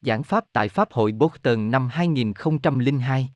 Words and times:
giảng 0.00 0.22
pháp 0.22 0.44
tại 0.52 0.68
Pháp 0.68 0.92
hội 0.92 1.12
Boston 1.12 1.70
năm 1.70 1.88
2002. 1.88 3.30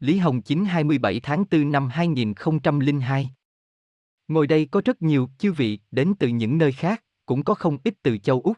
Lý 0.00 0.18
Hồng 0.18 0.42
Chính 0.42 0.64
27 0.64 1.20
tháng 1.20 1.44
4 1.50 1.72
năm 1.72 1.88
2002. 1.88 3.30
Ngồi 4.28 4.46
đây 4.46 4.66
có 4.70 4.82
rất 4.84 5.02
nhiều 5.02 5.28
chư 5.38 5.52
vị 5.52 5.78
đến 5.90 6.14
từ 6.18 6.28
những 6.28 6.58
nơi 6.58 6.72
khác, 6.72 7.04
cũng 7.26 7.44
có 7.44 7.54
không 7.54 7.78
ít 7.84 7.94
từ 8.02 8.18
châu 8.18 8.40
Úc. 8.40 8.56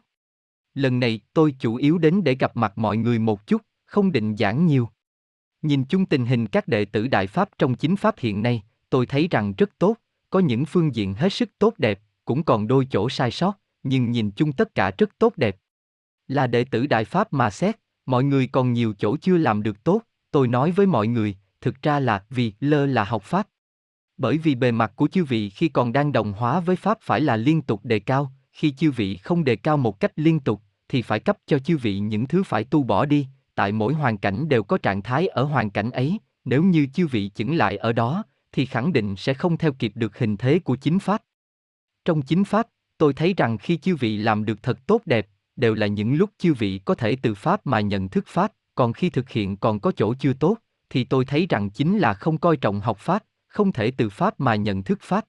Lần 0.73 0.99
này 0.99 1.19
tôi 1.33 1.55
chủ 1.59 1.75
yếu 1.75 1.97
đến 1.97 2.23
để 2.23 2.35
gặp 2.35 2.57
mặt 2.57 2.77
mọi 2.77 2.97
người 2.97 3.19
một 3.19 3.47
chút, 3.47 3.61
không 3.85 4.11
định 4.11 4.37
giảng 4.37 4.65
nhiều. 4.65 4.89
Nhìn 5.61 5.85
chung 5.85 6.05
tình 6.05 6.25
hình 6.25 6.47
các 6.47 6.67
đệ 6.67 6.85
tử 6.85 7.07
Đại 7.07 7.27
Pháp 7.27 7.49
trong 7.57 7.75
chính 7.75 7.95
Pháp 7.95 8.19
hiện 8.19 8.41
nay, 8.41 8.63
tôi 8.89 9.05
thấy 9.05 9.27
rằng 9.31 9.53
rất 9.57 9.69
tốt, 9.77 9.95
có 10.29 10.39
những 10.39 10.65
phương 10.65 10.95
diện 10.95 11.13
hết 11.13 11.33
sức 11.33 11.49
tốt 11.59 11.73
đẹp, 11.77 12.01
cũng 12.25 12.43
còn 12.43 12.67
đôi 12.67 12.87
chỗ 12.89 13.09
sai 13.09 13.31
sót, 13.31 13.59
nhưng 13.83 14.11
nhìn 14.11 14.31
chung 14.31 14.53
tất 14.53 14.75
cả 14.75 14.91
rất 14.97 15.09
tốt 15.19 15.33
đẹp. 15.37 15.57
Là 16.27 16.47
đệ 16.47 16.63
tử 16.63 16.87
Đại 16.87 17.05
Pháp 17.05 17.33
mà 17.33 17.49
xét, 17.49 17.79
mọi 18.05 18.23
người 18.23 18.47
còn 18.47 18.73
nhiều 18.73 18.93
chỗ 18.97 19.17
chưa 19.17 19.37
làm 19.37 19.63
được 19.63 19.83
tốt, 19.83 20.01
tôi 20.31 20.47
nói 20.47 20.71
với 20.71 20.85
mọi 20.85 21.07
người, 21.07 21.37
thực 21.61 21.81
ra 21.81 21.99
là 21.99 22.23
vì 22.29 22.53
lơ 22.59 22.85
là 22.85 23.03
học 23.03 23.23
Pháp. 23.23 23.47
Bởi 24.17 24.37
vì 24.37 24.55
bề 24.55 24.71
mặt 24.71 24.91
của 24.95 25.07
chư 25.07 25.23
vị 25.23 25.49
khi 25.49 25.69
còn 25.69 25.93
đang 25.93 26.11
đồng 26.11 26.33
hóa 26.33 26.59
với 26.59 26.75
Pháp 26.75 26.97
phải 27.01 27.21
là 27.21 27.37
liên 27.37 27.61
tục 27.61 27.81
đề 27.83 27.99
cao, 27.99 28.31
khi 28.51 28.71
chư 28.71 28.91
vị 28.91 29.17
không 29.17 29.43
đề 29.43 29.55
cao 29.55 29.77
một 29.77 29.99
cách 29.99 30.11
liên 30.15 30.39
tục, 30.39 30.61
thì 30.89 31.01
phải 31.01 31.19
cấp 31.19 31.37
cho 31.45 31.59
chư 31.59 31.77
vị 31.77 31.99
những 31.99 32.27
thứ 32.27 32.43
phải 32.43 32.63
tu 32.63 32.83
bỏ 32.83 33.05
đi, 33.05 33.27
tại 33.55 33.71
mỗi 33.71 33.93
hoàn 33.93 34.17
cảnh 34.17 34.49
đều 34.49 34.63
có 34.63 34.77
trạng 34.77 35.01
thái 35.01 35.27
ở 35.27 35.43
hoàn 35.43 35.69
cảnh 35.69 35.91
ấy, 35.91 36.19
nếu 36.45 36.63
như 36.63 36.87
chư 36.93 37.07
vị 37.07 37.31
chững 37.35 37.55
lại 37.55 37.77
ở 37.77 37.93
đó, 37.93 38.23
thì 38.51 38.65
khẳng 38.65 38.93
định 38.93 39.15
sẽ 39.15 39.33
không 39.33 39.57
theo 39.57 39.73
kịp 39.73 39.91
được 39.95 40.17
hình 40.17 40.37
thế 40.37 40.59
của 40.59 40.75
chính 40.75 40.99
pháp. 40.99 41.21
Trong 42.05 42.21
chính 42.21 42.43
pháp, 42.43 42.67
tôi 42.97 43.13
thấy 43.13 43.33
rằng 43.37 43.57
khi 43.57 43.77
chư 43.77 43.95
vị 43.95 44.17
làm 44.17 44.45
được 44.45 44.63
thật 44.63 44.79
tốt 44.87 45.01
đẹp, 45.05 45.27
đều 45.55 45.75
là 45.75 45.87
những 45.87 46.15
lúc 46.15 46.29
chư 46.37 46.53
vị 46.53 46.81
có 46.85 46.95
thể 46.95 47.15
từ 47.21 47.35
pháp 47.35 47.67
mà 47.67 47.79
nhận 47.79 48.09
thức 48.09 48.27
pháp, 48.27 48.51
còn 48.75 48.93
khi 48.93 49.09
thực 49.09 49.29
hiện 49.29 49.57
còn 49.57 49.79
có 49.79 49.91
chỗ 49.91 50.13
chưa 50.19 50.33
tốt, 50.33 50.57
thì 50.89 51.03
tôi 51.03 51.25
thấy 51.25 51.47
rằng 51.49 51.69
chính 51.69 51.99
là 51.99 52.13
không 52.13 52.37
coi 52.37 52.57
trọng 52.57 52.79
học 52.79 52.97
pháp, 52.97 53.23
không 53.47 53.71
thể 53.71 53.91
từ 53.91 54.09
pháp 54.09 54.39
mà 54.39 54.55
nhận 54.55 54.83
thức 54.83 54.99
pháp. 55.01 55.25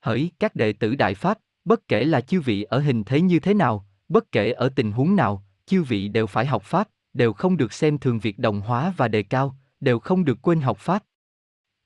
Hỡi 0.00 0.30
các 0.38 0.54
đệ 0.54 0.72
tử 0.72 0.94
đại 0.94 1.14
pháp, 1.14 1.38
bất 1.64 1.88
kể 1.88 2.04
là 2.04 2.20
chư 2.20 2.40
vị 2.40 2.62
ở 2.62 2.80
hình 2.80 3.04
thế 3.04 3.20
như 3.20 3.40
thế 3.40 3.54
nào, 3.54 3.86
bất 4.08 4.32
kể 4.32 4.52
ở 4.52 4.68
tình 4.68 4.92
huống 4.92 5.16
nào, 5.16 5.44
chư 5.66 5.82
vị 5.82 6.08
đều 6.08 6.26
phải 6.26 6.46
học 6.46 6.62
pháp, 6.62 6.88
đều 7.12 7.32
không 7.32 7.56
được 7.56 7.72
xem 7.72 7.98
thường 7.98 8.18
việc 8.18 8.38
đồng 8.38 8.60
hóa 8.60 8.94
và 8.96 9.08
đề 9.08 9.22
cao, 9.22 9.56
đều 9.80 9.98
không 9.98 10.24
được 10.24 10.38
quên 10.42 10.60
học 10.60 10.78
pháp. 10.78 11.04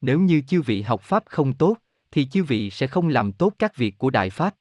Nếu 0.01 0.21
như 0.21 0.43
chư 0.49 0.63
vị 0.63 0.83
học 0.83 1.03
pháp 1.03 1.23
không 1.27 1.55
tốt, 1.55 1.77
thì 2.11 2.25
chư 2.25 2.45
vị 2.45 2.71
sẽ 2.71 2.87
không 2.87 3.09
làm 3.09 3.33
tốt 3.33 3.53
các 3.59 3.77
việc 3.77 3.99
của 3.99 4.11
đại 4.11 4.31
pháp. 4.31 4.55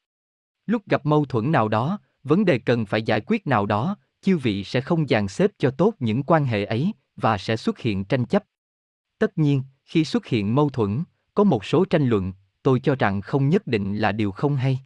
Lúc 0.66 0.82
gặp 0.89 1.06
mâu 1.06 1.26
thuẫn 1.26 1.52
nào 1.52 1.67
đó, 1.67 2.00
vấn 2.23 2.45
đề 2.45 2.58
cần 2.58 2.86
phải 2.86 3.03
giải 3.03 3.22
quyết 3.22 3.47
nào 3.47 3.66
đó, 3.66 3.97
chư 4.22 4.38
vị 4.38 4.64
sẽ 4.64 4.81
không 4.81 5.08
dàn 5.08 5.27
xếp 5.27 5.52
cho 5.58 5.72
tốt 5.72 5.94
những 6.00 6.23
quan 6.23 6.45
hệ 6.45 6.66
ấy 6.66 6.91
và 7.16 7.38
sẽ 7.38 7.58
xuất 7.58 7.80
hiện 7.80 8.05
tranh 8.05 8.25
chấp. 8.25 8.44
Tất 9.19 9.38
nhiên, 9.38 9.64
khi 9.86 10.05
xuất 10.05 10.25
hiện 10.25 10.55
mâu 10.55 10.69
thuẫn, 10.69 11.03
có 11.33 11.44
một 11.44 11.66
số 11.66 11.86
tranh 11.86 12.08
luận, 12.08 12.33
tôi 12.64 12.80
cho 12.80 12.95
rằng 12.95 13.22
không 13.22 13.49
nhất 13.49 13.67
định 13.67 13.97
là 13.97 14.11
điều 14.11 14.31
không 14.31 14.55
hay. 14.55 14.80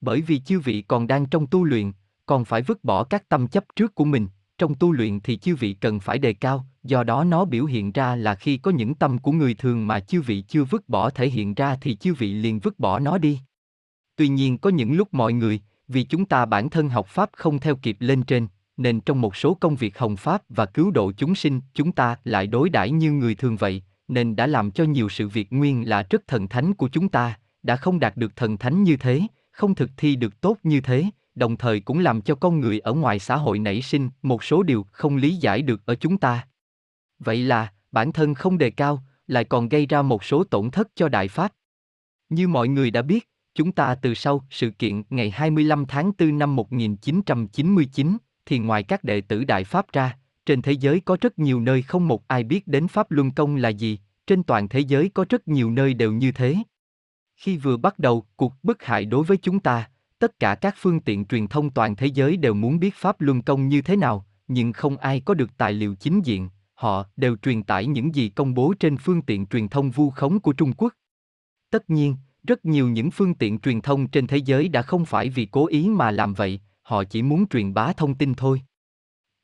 Bởi 0.00 0.20
vì 0.20 0.38
chư 0.38 0.60
vị 0.60 0.82
còn 0.82 1.06
đang 1.06 1.26
trong 1.26 1.46
tu 1.46 1.64
luyện, 1.64 1.92
còn 2.26 2.44
phải 2.44 2.62
vứt 2.62 2.84
bỏ 2.84 3.04
các 3.04 3.28
tâm 3.28 3.48
chấp 3.48 3.64
trước 3.76 3.94
của 3.94 4.04
mình, 4.04 4.28
trong 4.58 4.74
tu 4.74 4.92
luyện 4.92 5.20
thì 5.20 5.36
chư 5.36 5.56
vị 5.56 5.74
cần 5.74 6.00
phải 6.00 6.18
đề 6.18 6.32
cao, 6.32 6.66
do 6.82 7.04
đó 7.04 7.24
nó 7.24 7.44
biểu 7.44 7.64
hiện 7.64 7.92
ra 7.92 8.16
là 8.16 8.34
khi 8.34 8.56
có 8.56 8.70
những 8.70 8.94
tâm 8.94 9.18
của 9.18 9.32
người 9.32 9.54
thường 9.54 9.86
mà 9.86 10.00
chư 10.00 10.20
vị 10.20 10.44
chưa 10.48 10.64
vứt 10.64 10.88
bỏ 10.88 11.10
thể 11.10 11.28
hiện 11.28 11.54
ra 11.54 11.76
thì 11.80 11.96
chư 11.96 12.14
vị 12.14 12.34
liền 12.34 12.58
vứt 12.58 12.78
bỏ 12.78 12.98
nó 12.98 13.18
đi. 13.18 13.40
Tuy 14.16 14.28
nhiên 14.28 14.58
có 14.58 14.70
những 14.70 14.92
lúc 14.92 15.14
mọi 15.14 15.32
người, 15.32 15.60
vì 15.88 16.02
chúng 16.02 16.24
ta 16.24 16.44
bản 16.44 16.70
thân 16.70 16.88
học 16.88 17.06
pháp 17.06 17.30
không 17.32 17.58
theo 17.58 17.76
kịp 17.76 17.96
lên 18.00 18.22
trên, 18.22 18.46
nên 18.76 19.00
trong 19.00 19.20
một 19.20 19.36
số 19.36 19.54
công 19.54 19.76
việc 19.76 19.98
hồng 19.98 20.16
pháp 20.16 20.42
và 20.48 20.66
cứu 20.66 20.90
độ 20.90 21.12
chúng 21.12 21.34
sinh, 21.34 21.60
chúng 21.74 21.92
ta 21.92 22.16
lại 22.24 22.46
đối 22.46 22.70
đãi 22.70 22.90
như 22.90 23.12
người 23.12 23.34
thường 23.34 23.56
vậy, 23.56 23.82
nên 24.08 24.36
đã 24.36 24.46
làm 24.46 24.70
cho 24.70 24.84
nhiều 24.84 25.08
sự 25.08 25.28
việc 25.28 25.52
nguyên 25.52 25.88
là 25.88 26.06
rất 26.10 26.26
thần 26.26 26.48
thánh 26.48 26.74
của 26.74 26.88
chúng 26.88 27.08
ta, 27.08 27.38
đã 27.62 27.76
không 27.76 28.00
đạt 28.00 28.16
được 28.16 28.36
thần 28.36 28.58
thánh 28.58 28.82
như 28.82 28.96
thế, 28.96 29.20
không 29.50 29.74
thực 29.74 29.90
thi 29.96 30.16
được 30.16 30.40
tốt 30.40 30.58
như 30.62 30.80
thế, 30.80 31.04
đồng 31.34 31.56
thời 31.56 31.80
cũng 31.80 31.98
làm 31.98 32.20
cho 32.20 32.34
con 32.34 32.60
người 32.60 32.78
ở 32.78 32.92
ngoài 32.92 33.18
xã 33.18 33.36
hội 33.36 33.58
nảy 33.58 33.82
sinh 33.82 34.10
một 34.22 34.44
số 34.44 34.62
điều 34.62 34.86
không 34.92 35.16
lý 35.16 35.36
giải 35.36 35.62
được 35.62 35.86
ở 35.86 35.94
chúng 35.94 36.18
ta. 36.18 36.46
Vậy 37.18 37.36
là, 37.36 37.72
bản 37.92 38.12
thân 38.12 38.34
không 38.34 38.58
đề 38.58 38.70
cao, 38.70 39.02
lại 39.26 39.44
còn 39.44 39.68
gây 39.68 39.86
ra 39.86 40.02
một 40.02 40.24
số 40.24 40.44
tổn 40.44 40.70
thất 40.70 40.88
cho 40.94 41.08
Đại 41.08 41.28
Pháp. 41.28 41.52
Như 42.28 42.48
mọi 42.48 42.68
người 42.68 42.90
đã 42.90 43.02
biết, 43.02 43.28
chúng 43.54 43.72
ta 43.72 43.94
từ 43.94 44.14
sau 44.14 44.44
sự 44.50 44.70
kiện 44.70 45.02
ngày 45.10 45.30
25 45.30 45.86
tháng 45.86 46.12
4 46.18 46.38
năm 46.38 46.56
1999, 46.56 48.16
thì 48.46 48.58
ngoài 48.58 48.82
các 48.82 49.04
đệ 49.04 49.20
tử 49.20 49.44
Đại 49.44 49.64
Pháp 49.64 49.92
ra, 49.92 50.18
trên 50.46 50.62
thế 50.62 50.72
giới 50.72 51.00
có 51.00 51.16
rất 51.20 51.38
nhiều 51.38 51.60
nơi 51.60 51.82
không 51.82 52.08
một 52.08 52.28
ai 52.28 52.44
biết 52.44 52.66
đến 52.66 52.88
Pháp 52.88 53.10
Luân 53.10 53.30
Công 53.30 53.56
là 53.56 53.68
gì, 53.68 53.98
trên 54.26 54.42
toàn 54.42 54.68
thế 54.68 54.80
giới 54.80 55.08
có 55.08 55.24
rất 55.28 55.48
nhiều 55.48 55.70
nơi 55.70 55.94
đều 55.94 56.12
như 56.12 56.32
thế. 56.32 56.56
Khi 57.36 57.56
vừa 57.56 57.76
bắt 57.76 57.98
đầu 57.98 58.26
cuộc 58.36 58.52
bức 58.62 58.82
hại 58.82 59.04
đối 59.04 59.24
với 59.24 59.36
chúng 59.36 59.60
ta, 59.60 59.88
tất 60.18 60.38
cả 60.40 60.54
các 60.54 60.74
phương 60.78 61.00
tiện 61.00 61.24
truyền 61.24 61.46
thông 61.46 61.70
toàn 61.70 61.96
thế 61.96 62.06
giới 62.06 62.36
đều 62.36 62.54
muốn 62.54 62.80
biết 62.80 62.94
Pháp 62.94 63.20
Luân 63.20 63.42
Công 63.42 63.68
như 63.68 63.82
thế 63.82 63.96
nào, 63.96 64.26
nhưng 64.48 64.72
không 64.72 64.96
ai 64.96 65.20
có 65.20 65.34
được 65.34 65.50
tài 65.56 65.72
liệu 65.72 65.94
chính 65.94 66.20
diện, 66.24 66.48
họ 66.74 67.06
đều 67.16 67.36
truyền 67.36 67.62
tải 67.62 67.86
những 67.86 68.14
gì 68.14 68.28
công 68.28 68.54
bố 68.54 68.74
trên 68.80 68.96
phương 68.96 69.22
tiện 69.22 69.46
truyền 69.46 69.68
thông 69.68 69.90
vu 69.90 70.10
khống 70.10 70.40
của 70.40 70.52
Trung 70.52 70.72
Quốc. 70.72 70.92
Tất 71.70 71.90
nhiên, 71.90 72.16
rất 72.44 72.64
nhiều 72.64 72.88
những 72.88 73.10
phương 73.10 73.34
tiện 73.34 73.58
truyền 73.58 73.80
thông 73.80 74.06
trên 74.06 74.26
thế 74.26 74.36
giới 74.36 74.68
đã 74.68 74.82
không 74.82 75.04
phải 75.04 75.28
vì 75.28 75.46
cố 75.46 75.66
ý 75.66 75.88
mà 75.88 76.10
làm 76.10 76.34
vậy, 76.34 76.60
họ 76.82 77.04
chỉ 77.04 77.22
muốn 77.22 77.48
truyền 77.48 77.74
bá 77.74 77.92
thông 77.92 78.14
tin 78.14 78.34
thôi. 78.34 78.62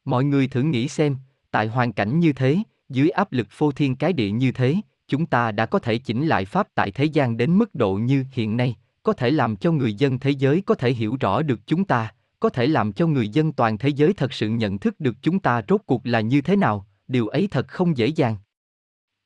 Mọi 0.04 0.24
người 0.24 0.48
thử 0.48 0.62
nghĩ 0.62 0.88
xem, 0.88 1.16
tại 1.50 1.66
hoàn 1.66 1.92
cảnh 1.92 2.20
như 2.20 2.32
thế, 2.32 2.58
dưới 2.88 3.08
áp 3.10 3.32
lực 3.32 3.46
phô 3.50 3.72
thiên 3.72 3.96
cái 3.96 4.12
địa 4.12 4.30
như 4.30 4.52
thế, 4.52 4.76
chúng 5.08 5.26
ta 5.26 5.52
đã 5.52 5.66
có 5.66 5.78
thể 5.78 5.98
chỉnh 5.98 6.26
lại 6.26 6.44
pháp 6.44 6.68
tại 6.74 6.90
thế 6.90 7.04
gian 7.04 7.36
đến 7.36 7.58
mức 7.58 7.74
độ 7.74 7.94
như 7.94 8.24
hiện 8.32 8.56
nay, 8.56 8.76
có 9.02 9.12
thể 9.12 9.30
làm 9.30 9.56
cho 9.56 9.72
người 9.72 9.94
dân 9.94 10.18
thế 10.18 10.30
giới 10.30 10.62
có 10.66 10.74
thể 10.74 10.92
hiểu 10.92 11.16
rõ 11.20 11.42
được 11.42 11.60
chúng 11.66 11.84
ta, 11.84 12.12
có 12.40 12.48
thể 12.48 12.66
làm 12.66 12.92
cho 12.92 13.06
người 13.06 13.28
dân 13.28 13.52
toàn 13.52 13.78
thế 13.78 13.88
giới 13.88 14.12
thật 14.12 14.32
sự 14.32 14.48
nhận 14.48 14.78
thức 14.78 15.00
được 15.00 15.16
chúng 15.22 15.38
ta 15.38 15.62
rốt 15.68 15.80
cuộc 15.86 16.06
là 16.06 16.20
như 16.20 16.40
thế 16.40 16.56
nào, 16.56 16.86
điều 17.08 17.28
ấy 17.28 17.48
thật 17.50 17.68
không 17.68 17.96
dễ 17.96 18.06
dàng. 18.06 18.36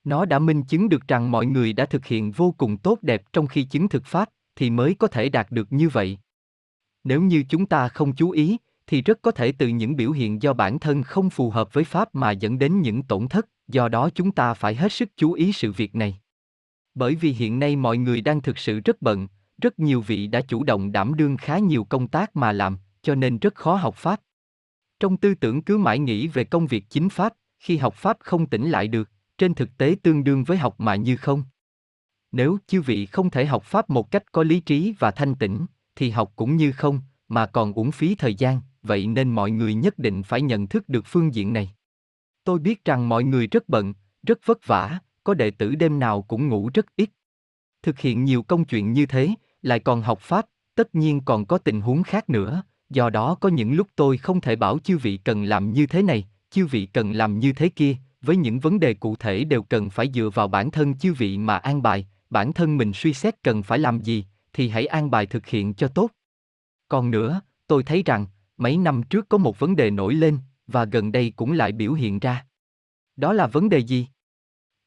Nó 0.05 0.25
đã 0.25 0.39
minh 0.39 0.63
chứng 0.63 0.89
được 0.89 1.09
rằng 1.09 1.31
mọi 1.31 1.47
người 1.47 1.73
đã 1.73 1.87
thực 1.87 2.07
hiện 2.07 2.33
vô 2.33 2.55
cùng 2.59 2.77
tốt 2.77 2.99
đẹp 3.03 3.23
trong 3.33 3.47
khi 3.47 3.63
chứng 3.63 3.89
thực 3.89 4.05
pháp, 4.07 4.29
thì 4.57 4.71
mới 4.71 4.95
có 4.95 5.07
thể 5.07 5.29
đạt 5.29 5.51
được 5.51 5.73
như 5.73 5.89
vậy. 5.89 6.19
Nếu 7.05 7.23
như 7.23 7.45
chúng 7.49 7.67
ta 7.67 7.89
không 7.89 8.15
chú 8.15 8.31
ý, 8.31 8.57
thì 8.87 9.03
rất 9.03 9.23
có 9.23 9.31
thể 9.31 9.53
từ 9.53 9.69
những 9.69 9.97
biểu 9.97 10.11
hiện 10.11 10.43
do 10.43 10.53
bản 10.53 10.79
thân 10.79 11.03
không 11.03 11.31
phù 11.31 11.51
hợp 11.51 11.73
với 11.73 11.85
pháp 11.85 12.15
mà 12.15 12.31
dẫn 12.31 12.59
đến 12.59 12.81
những 12.81 13.03
tổn 13.03 13.29
thất, 13.29 13.49
do 13.69 13.89
đó 13.89 14.11
chúng 14.15 14.33
ta 14.33 14.55
phải 14.55 14.75
hết 14.75 14.93
sức 14.93 15.09
chú 15.17 15.33
ý 15.33 15.53
sự 15.53 15.73
việc 15.73 15.95
này. 15.95 16.21
Bởi 16.95 17.15
vì 17.15 17.33
hiện 17.33 17.59
nay 17.59 17.77
mọi 17.77 17.99
người 17.99 18.21
đang 18.21 18.43
thực 18.43 18.59
sự 18.59 18.81
rất 18.81 19.03
bận, 19.03 19.29
rất 19.63 19.79
nhiều 19.79 20.01
vị 20.01 20.27
đã 20.27 20.41
chủ 20.41 20.65
động 20.65 20.93
đảm 20.93 21.15
đương 21.15 21.37
khá 21.37 21.59
nhiều 21.59 21.85
công 21.85 22.09
tác 22.09 22.37
mà 22.37 22.53
làm, 22.53 22.79
cho 23.03 23.15
nên 23.15 23.39
rất 23.39 23.55
khó 23.55 23.75
học 23.75 23.95
pháp. 23.95 24.21
Trong 25.01 25.17
tư 25.17 25.35
tưởng 25.35 25.63
cứ 25.63 25.79
mãi 25.79 25.99
nghĩ 25.99 26.29
về 26.29 26.45
công 26.45 26.67
việc 26.67 26.85
chính 26.91 27.09
pháp, 27.09 27.35
khi 27.59 27.77
học 27.77 27.95
pháp 27.95 28.17
không 28.21 28.47
tỉnh 28.47 28.71
lại 28.71 28.89
được, 28.89 29.11
trên 29.39 29.55
thực 29.55 29.77
tế 29.79 29.97
tương 30.03 30.25
đương 30.25 30.45
với 30.45 30.59
học 30.59 30.81
mà 30.81 30.95
như 30.95 31.17
không. 31.17 31.43
Nếu 32.33 32.59
chư 32.67 32.83
vị 32.83 33.07
không 33.07 33.31
thể 33.31 33.47
học 33.47 33.65
pháp 33.65 33.91
một 33.91 34.11
cách 34.11 34.33
có 34.33 34.43
lý 34.43 34.61
trí 34.61 34.95
và 34.99 35.11
thanh 35.11 35.35
tĩnh, 35.35 35.67
thì 35.97 36.11
học 36.11 36.33
cũng 36.37 36.57
như 36.57 36.73
không, 36.73 37.01
mà 37.29 37.47
còn 37.47 37.73
uổng 37.73 37.93
phí 37.93 38.15
thời 38.15 38.35
gian, 38.35 38.61
vậy 38.83 39.07
nên 39.07 39.31
mọi 39.31 39.51
người 39.51 39.75
nhất 39.75 39.99
định 39.99 40.23
phải 40.23 40.43
nhận 40.43 40.67
thức 40.67 40.89
được 40.89 41.07
phương 41.07 41.35
diện 41.35 41.53
này. 41.53 41.75
Tôi 42.45 42.59
biết 42.59 42.85
rằng 42.85 43.09
mọi 43.09 43.25
người 43.25 43.47
rất 43.47 43.69
bận, 43.69 43.95
rất 44.23 44.39
vất 44.45 44.67
vả, 44.67 44.99
có 45.25 45.35
đệ 45.35 45.51
tử 45.51 45.75
đêm 45.75 45.99
nào 45.99 46.23
cũng 46.23 46.49
ngủ 46.49 46.71
rất 46.75 46.87
ít. 46.97 47.11
Thực 47.83 47.99
hiện 47.99 48.25
nhiều 48.25 48.43
công 48.43 48.65
chuyện 48.65 48.93
như 48.93 49.07
thế, 49.07 49.35
lại 49.63 49.81
còn 49.81 50.03
học 50.03 50.21
pháp, 50.21 50.47
tất 50.75 50.95
nhiên 50.95 51.21
còn 51.25 51.47
có 51.47 51.59
tình 51.59 51.81
huống 51.81 52.03
khác 52.03 52.31
nữa, 52.31 52.63
do 52.91 53.11
đó 53.11 53.35
có 53.35 53.49
những 53.49 53.73
lúc 53.73 53.89
tôi 53.97 54.19
không 54.19 54.41
thể 54.41 54.57
bảo 54.57 54.79
chư 54.79 54.99
vị 54.99 55.17
cần 55.17 55.45
làm 55.45 55.73
như 55.73 55.87
thế 55.87 56.03
này, 56.03 56.29
chư 56.51 56.67
vị 56.67 56.87
cần 56.87 57.13
làm 57.13 57.39
như 57.39 57.53
thế 57.53 57.69
kia, 57.69 57.97
với 58.25 58.37
những 58.37 58.61
vấn 58.61 58.81
đề 58.81 58.95
cụ 58.95 59.17
thể 59.17 59.45
đều 59.45 59.63
cần 59.63 59.91
phải 59.91 60.11
dựa 60.15 60.31
vào 60.35 60.49
bản 60.49 60.71
thân 60.71 60.99
chư 60.99 61.13
vị 61.13 61.39
mà 61.39 61.57
an 61.57 61.83
bài, 61.83 62.07
bản 62.31 62.53
thân 62.53 62.77
mình 62.77 62.93
suy 62.93 63.15
xét 63.15 63.43
cần 63.43 63.63
phải 63.63 63.79
làm 63.79 64.01
gì, 64.01 64.25
thì 64.53 64.69
hãy 64.69 64.87
an 64.87 65.11
bài 65.11 65.27
thực 65.27 65.47
hiện 65.47 65.75
cho 65.75 65.89
tốt. 65.89 66.11
Còn 66.89 67.11
nữa, 67.11 67.41
tôi 67.67 67.83
thấy 67.83 68.03
rằng, 68.03 68.27
mấy 68.57 68.77
năm 68.77 69.03
trước 69.03 69.29
có 69.29 69.39
một 69.39 69.59
vấn 69.59 69.77
đề 69.77 69.91
nổi 69.91 70.15
lên, 70.15 70.39
và 70.67 70.85
gần 70.85 71.13
đây 71.13 71.33
cũng 71.37 71.53
lại 71.53 71.73
biểu 71.73 71.93
hiện 71.93 72.19
ra. 72.19 72.47
Đó 73.17 73.33
là 73.33 73.47
vấn 73.47 73.69
đề 73.69 73.79
gì? 73.79 74.09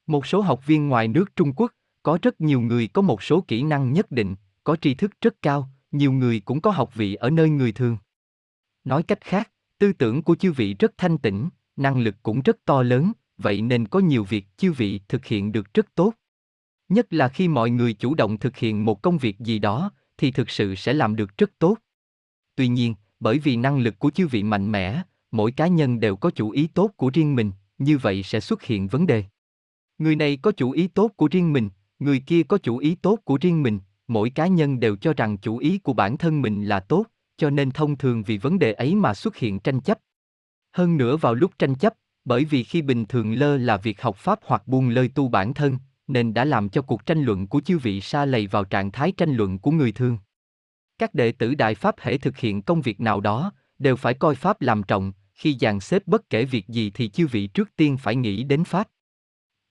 Một 0.08 0.26
số 0.26 0.42
học 0.42 0.66
viên 0.66 0.88
ngoài 0.88 1.08
nước 1.08 1.36
Trung 1.36 1.54
Quốc, 1.56 1.74
có 2.04 2.18
rất 2.22 2.42
nhiều 2.42 2.62
người 2.62 2.88
có 2.88 3.02
một 3.02 3.24
số 3.24 3.42
kỹ 3.42 3.64
năng 3.64 3.94
nhất 3.94 4.12
định, 4.12 4.36
có 4.64 4.76
tri 4.76 4.94
thức 4.94 5.12
rất 5.22 5.42
cao, 5.42 5.70
nhiều 5.92 6.12
người 6.12 6.40
cũng 6.40 6.62
có 6.62 6.72
học 6.72 6.96
vị 6.96 7.16
ở 7.16 7.30
nơi 7.30 7.50
người 7.50 7.72
thường. 7.72 7.98
Nói 8.84 9.04
cách 9.04 9.22
khác, 9.22 9.52
tư 9.78 9.94
tưởng 9.94 10.24
của 10.24 10.36
chư 10.36 10.52
vị 10.52 10.74
rất 10.74 10.92
thanh 10.98 11.18
tĩnh, 11.18 11.50
năng 11.76 12.00
lực 12.00 12.16
cũng 12.24 12.42
rất 12.42 12.66
to 12.66 12.84
lớn, 12.84 13.12
vậy 13.38 13.62
nên 13.62 13.88
có 13.88 14.00
nhiều 14.00 14.24
việc 14.24 14.46
chư 14.58 14.72
vị 14.72 15.02
thực 15.08 15.26
hiện 15.26 15.52
được 15.52 15.74
rất 15.74 15.96
tốt. 15.96 16.14
Nhất 16.90 17.14
là 17.14 17.28
khi 17.28 17.48
mọi 17.48 17.70
người 17.70 17.94
chủ 17.94 18.16
động 18.16 18.38
thực 18.38 18.58
hiện 18.58 18.86
một 18.86 19.02
công 19.02 19.18
việc 19.18 19.40
gì 19.40 19.60
đó, 19.60 19.92
thì 20.18 20.32
thực 20.32 20.50
sự 20.50 20.76
sẽ 20.76 20.94
làm 20.94 21.16
được 21.16 21.38
rất 21.38 21.52
tốt. 21.60 21.78
Tuy 22.56 22.68
nhiên, 22.68 22.96
bởi 23.20 23.40
vì 23.40 23.56
năng 23.56 23.80
lực 23.80 24.00
của 24.00 24.10
chư 24.10 24.28
vị 24.28 24.44
mạnh 24.44 24.72
mẽ, 24.72 25.02
mỗi 25.32 25.52
cá 25.52 25.68
nhân 25.68 26.00
đều 26.00 26.16
có 26.16 26.32
chủ 26.32 26.50
ý 26.50 26.68
tốt 26.68 26.92
của 26.98 27.10
riêng 27.14 27.36
mình, 27.36 27.52
như 27.78 27.98
vậy 27.98 28.24
sẽ 28.24 28.40
xuất 28.40 28.64
hiện 28.64 28.88
vấn 28.88 29.08
đề. 29.08 29.24
Người 29.98 30.16
này 30.16 30.38
có 30.38 30.52
chủ 30.52 30.72
ý 30.72 30.88
tốt 30.88 31.12
của 31.16 31.28
riêng 31.32 31.54
mình, 31.54 31.70
người 32.00 32.20
kia 32.20 32.44
có 32.44 32.58
chủ 32.58 32.78
ý 32.78 32.96
tốt 32.96 33.20
của 33.24 33.38
riêng 33.42 33.64
mình, 33.64 33.80
mỗi 34.08 34.30
cá 34.30 34.48
nhân 34.48 34.80
đều 34.80 34.96
cho 34.96 35.14
rằng 35.14 35.38
chủ 35.38 35.58
ý 35.58 35.78
của 35.78 35.94
bản 35.94 36.18
thân 36.18 36.42
mình 36.42 36.66
là 36.66 36.80
tốt, 36.80 37.06
cho 37.38 37.50
nên 37.50 37.72
thông 37.72 37.98
thường 37.98 38.24
vì 38.24 38.38
vấn 38.38 38.60
đề 38.60 38.74
ấy 38.74 38.96
mà 38.96 39.14
xuất 39.14 39.38
hiện 39.38 39.60
tranh 39.60 39.82
chấp. 39.82 40.00
Hơn 40.72 40.98
nữa 40.98 41.18
vào 41.18 41.34
lúc 41.34 41.52
tranh 41.60 41.76
chấp, 41.76 41.94
bởi 42.28 42.46
vì 42.46 42.64
khi 42.64 42.82
bình 42.82 43.06
thường 43.06 43.34
lơ 43.34 43.58
là 43.58 43.78
việc 43.78 44.02
học 44.02 44.16
pháp 44.16 44.40
hoặc 44.46 44.68
buông 44.68 44.90
lơi 44.90 45.08
tu 45.16 45.28
bản 45.28 45.54
thân, 45.54 45.78
nên 46.08 46.34
đã 46.34 46.46
làm 46.46 46.70
cho 46.70 46.82
cuộc 46.82 47.06
tranh 47.06 47.24
luận 47.24 47.48
của 47.48 47.62
chư 47.62 47.78
vị 47.78 48.02
sa 48.02 48.26
lầy 48.26 48.48
vào 48.48 48.64
trạng 48.64 48.92
thái 48.92 49.12
tranh 49.12 49.34
luận 49.34 49.60
của 49.60 49.72
người 49.72 49.92
thương. 49.92 50.18
Các 50.98 51.14
đệ 51.14 51.32
tử 51.32 51.56
Đại 51.56 51.76
Pháp 51.76 51.96
hễ 52.00 52.18
thực 52.18 52.38
hiện 52.38 52.62
công 52.62 52.82
việc 52.82 53.00
nào 53.00 53.22
đó, 53.22 53.52
đều 53.80 53.96
phải 53.96 54.14
coi 54.14 54.36
Pháp 54.36 54.62
làm 54.62 54.84
trọng, 54.84 55.14
khi 55.34 55.58
dàn 55.60 55.80
xếp 55.80 56.04
bất 56.06 56.30
kể 56.30 56.46
việc 56.46 56.68
gì 56.68 56.90
thì 56.90 57.10
chư 57.10 57.28
vị 57.28 57.48
trước 57.48 57.76
tiên 57.76 57.98
phải 57.98 58.16
nghĩ 58.16 58.44
đến 58.44 58.64
Pháp. 58.64 58.88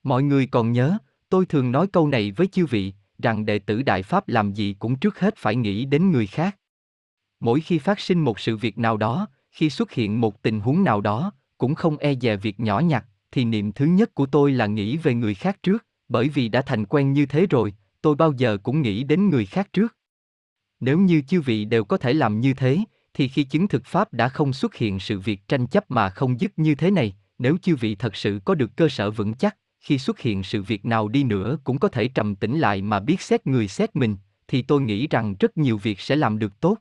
Mọi 0.02 0.23
người 0.23 0.47
còn 0.47 0.73
nhớ, 0.73 0.99
tôi 1.29 1.47
thường 1.47 1.73
nói 1.73 1.87
câu 1.87 2.09
này 2.09 2.31
với 2.31 2.47
chư 2.47 2.67
vị, 2.67 2.93
rằng 3.19 3.47
đệ 3.47 3.59
tử 3.59 3.82
Đại 3.82 4.02
Pháp 4.02 4.29
làm 4.29 4.52
gì 4.52 4.76
cũng 4.79 4.97
trước 4.97 5.20
hết 5.20 5.35
phải 5.37 5.56
nghĩ 5.56 5.85
đến 5.85 6.11
người 6.11 6.26
khác. 6.26 6.56
Mỗi 7.41 7.61
khi 7.61 7.79
phát 7.79 8.00
sinh 8.00 8.25
một 8.25 8.41
sự 8.41 8.56
việc 8.56 8.79
nào 8.79 8.97
đó, 8.97 9.29
khi 9.50 9.70
xuất 9.70 9.93
hiện 9.93 10.20
một 10.20 10.43
tình 10.43 10.61
huống 10.61 10.85
nào 10.85 11.00
đó, 11.00 11.32
cũng 11.58 11.75
không 11.75 11.97
e 11.97 12.14
dè 12.14 12.37
việc 12.37 12.61
nhỏ 12.61 12.81
nhặt, 12.81 13.05
thì 13.32 13.44
niệm 13.44 13.73
thứ 13.73 13.85
nhất 13.85 14.14
của 14.14 14.26
tôi 14.26 14.53
là 14.53 14.67
nghĩ 14.67 14.97
về 14.97 15.14
người 15.14 15.35
khác 15.35 15.62
trước, 15.62 15.87
bởi 16.08 16.29
vì 16.29 16.49
đã 16.49 16.62
thành 16.62 16.87
quen 16.87 17.12
như 17.12 17.26
thế 17.26 17.47
rồi, 17.50 17.75
tôi 18.03 18.14
bao 18.14 18.32
giờ 18.32 18.58
cũng 18.62 18.82
nghĩ 18.82 19.05
đến 19.05 19.31
người 19.31 19.47
khác 19.47 19.69
trước. 19.73 19.97
Nếu 20.81 20.99
như 20.99 21.23
chư 21.29 21.41
vị 21.41 21.64
đều 21.64 21.85
có 21.85 21.97
thể 21.97 22.12
làm 22.12 22.41
như 22.41 22.55
thế, 22.55 22.79
thì 23.14 23.29
khi 23.29 23.44
chứng 23.44 23.69
thực 23.69 23.85
pháp 23.85 24.12
đã 24.12 24.29
không 24.29 24.53
xuất 24.53 24.75
hiện 24.75 24.99
sự 24.99 25.20
việc 25.20 25.49
tranh 25.49 25.67
chấp 25.67 25.91
mà 25.91 26.11
không 26.11 26.41
dứt 26.41 26.58
như 26.58 26.75
thế 26.75 26.91
này, 26.91 27.17
nếu 27.38 27.56
chư 27.62 27.76
vị 27.76 27.94
thật 27.94 28.17
sự 28.17 28.41
có 28.44 28.55
được 28.55 28.76
cơ 28.76 28.88
sở 28.88 29.11
vững 29.11 29.35
chắc, 29.35 29.56
khi 29.81 29.99
xuất 29.99 30.20
hiện 30.20 30.43
sự 30.43 30.62
việc 30.62 30.85
nào 30.85 31.09
đi 31.09 31.25
nữa 31.25 31.59
cũng 31.64 31.79
có 31.79 31.88
thể 31.88 32.09
trầm 32.09 32.35
tĩnh 32.35 32.59
lại 32.59 32.82
mà 32.82 33.00
biết 33.00 33.20
xét 33.20 33.47
người 33.47 33.69
xét 33.69 33.97
mình, 33.97 34.17
thì 34.49 34.62
tôi 34.62 34.81
nghĩ 34.81 35.06
rằng 35.06 35.35
rất 35.41 35.56
nhiều 35.56 35.79
việc 35.79 36.00
sẽ 36.00 36.17
làm 36.17 36.38
được 36.38 36.61
tốt. 36.61 36.79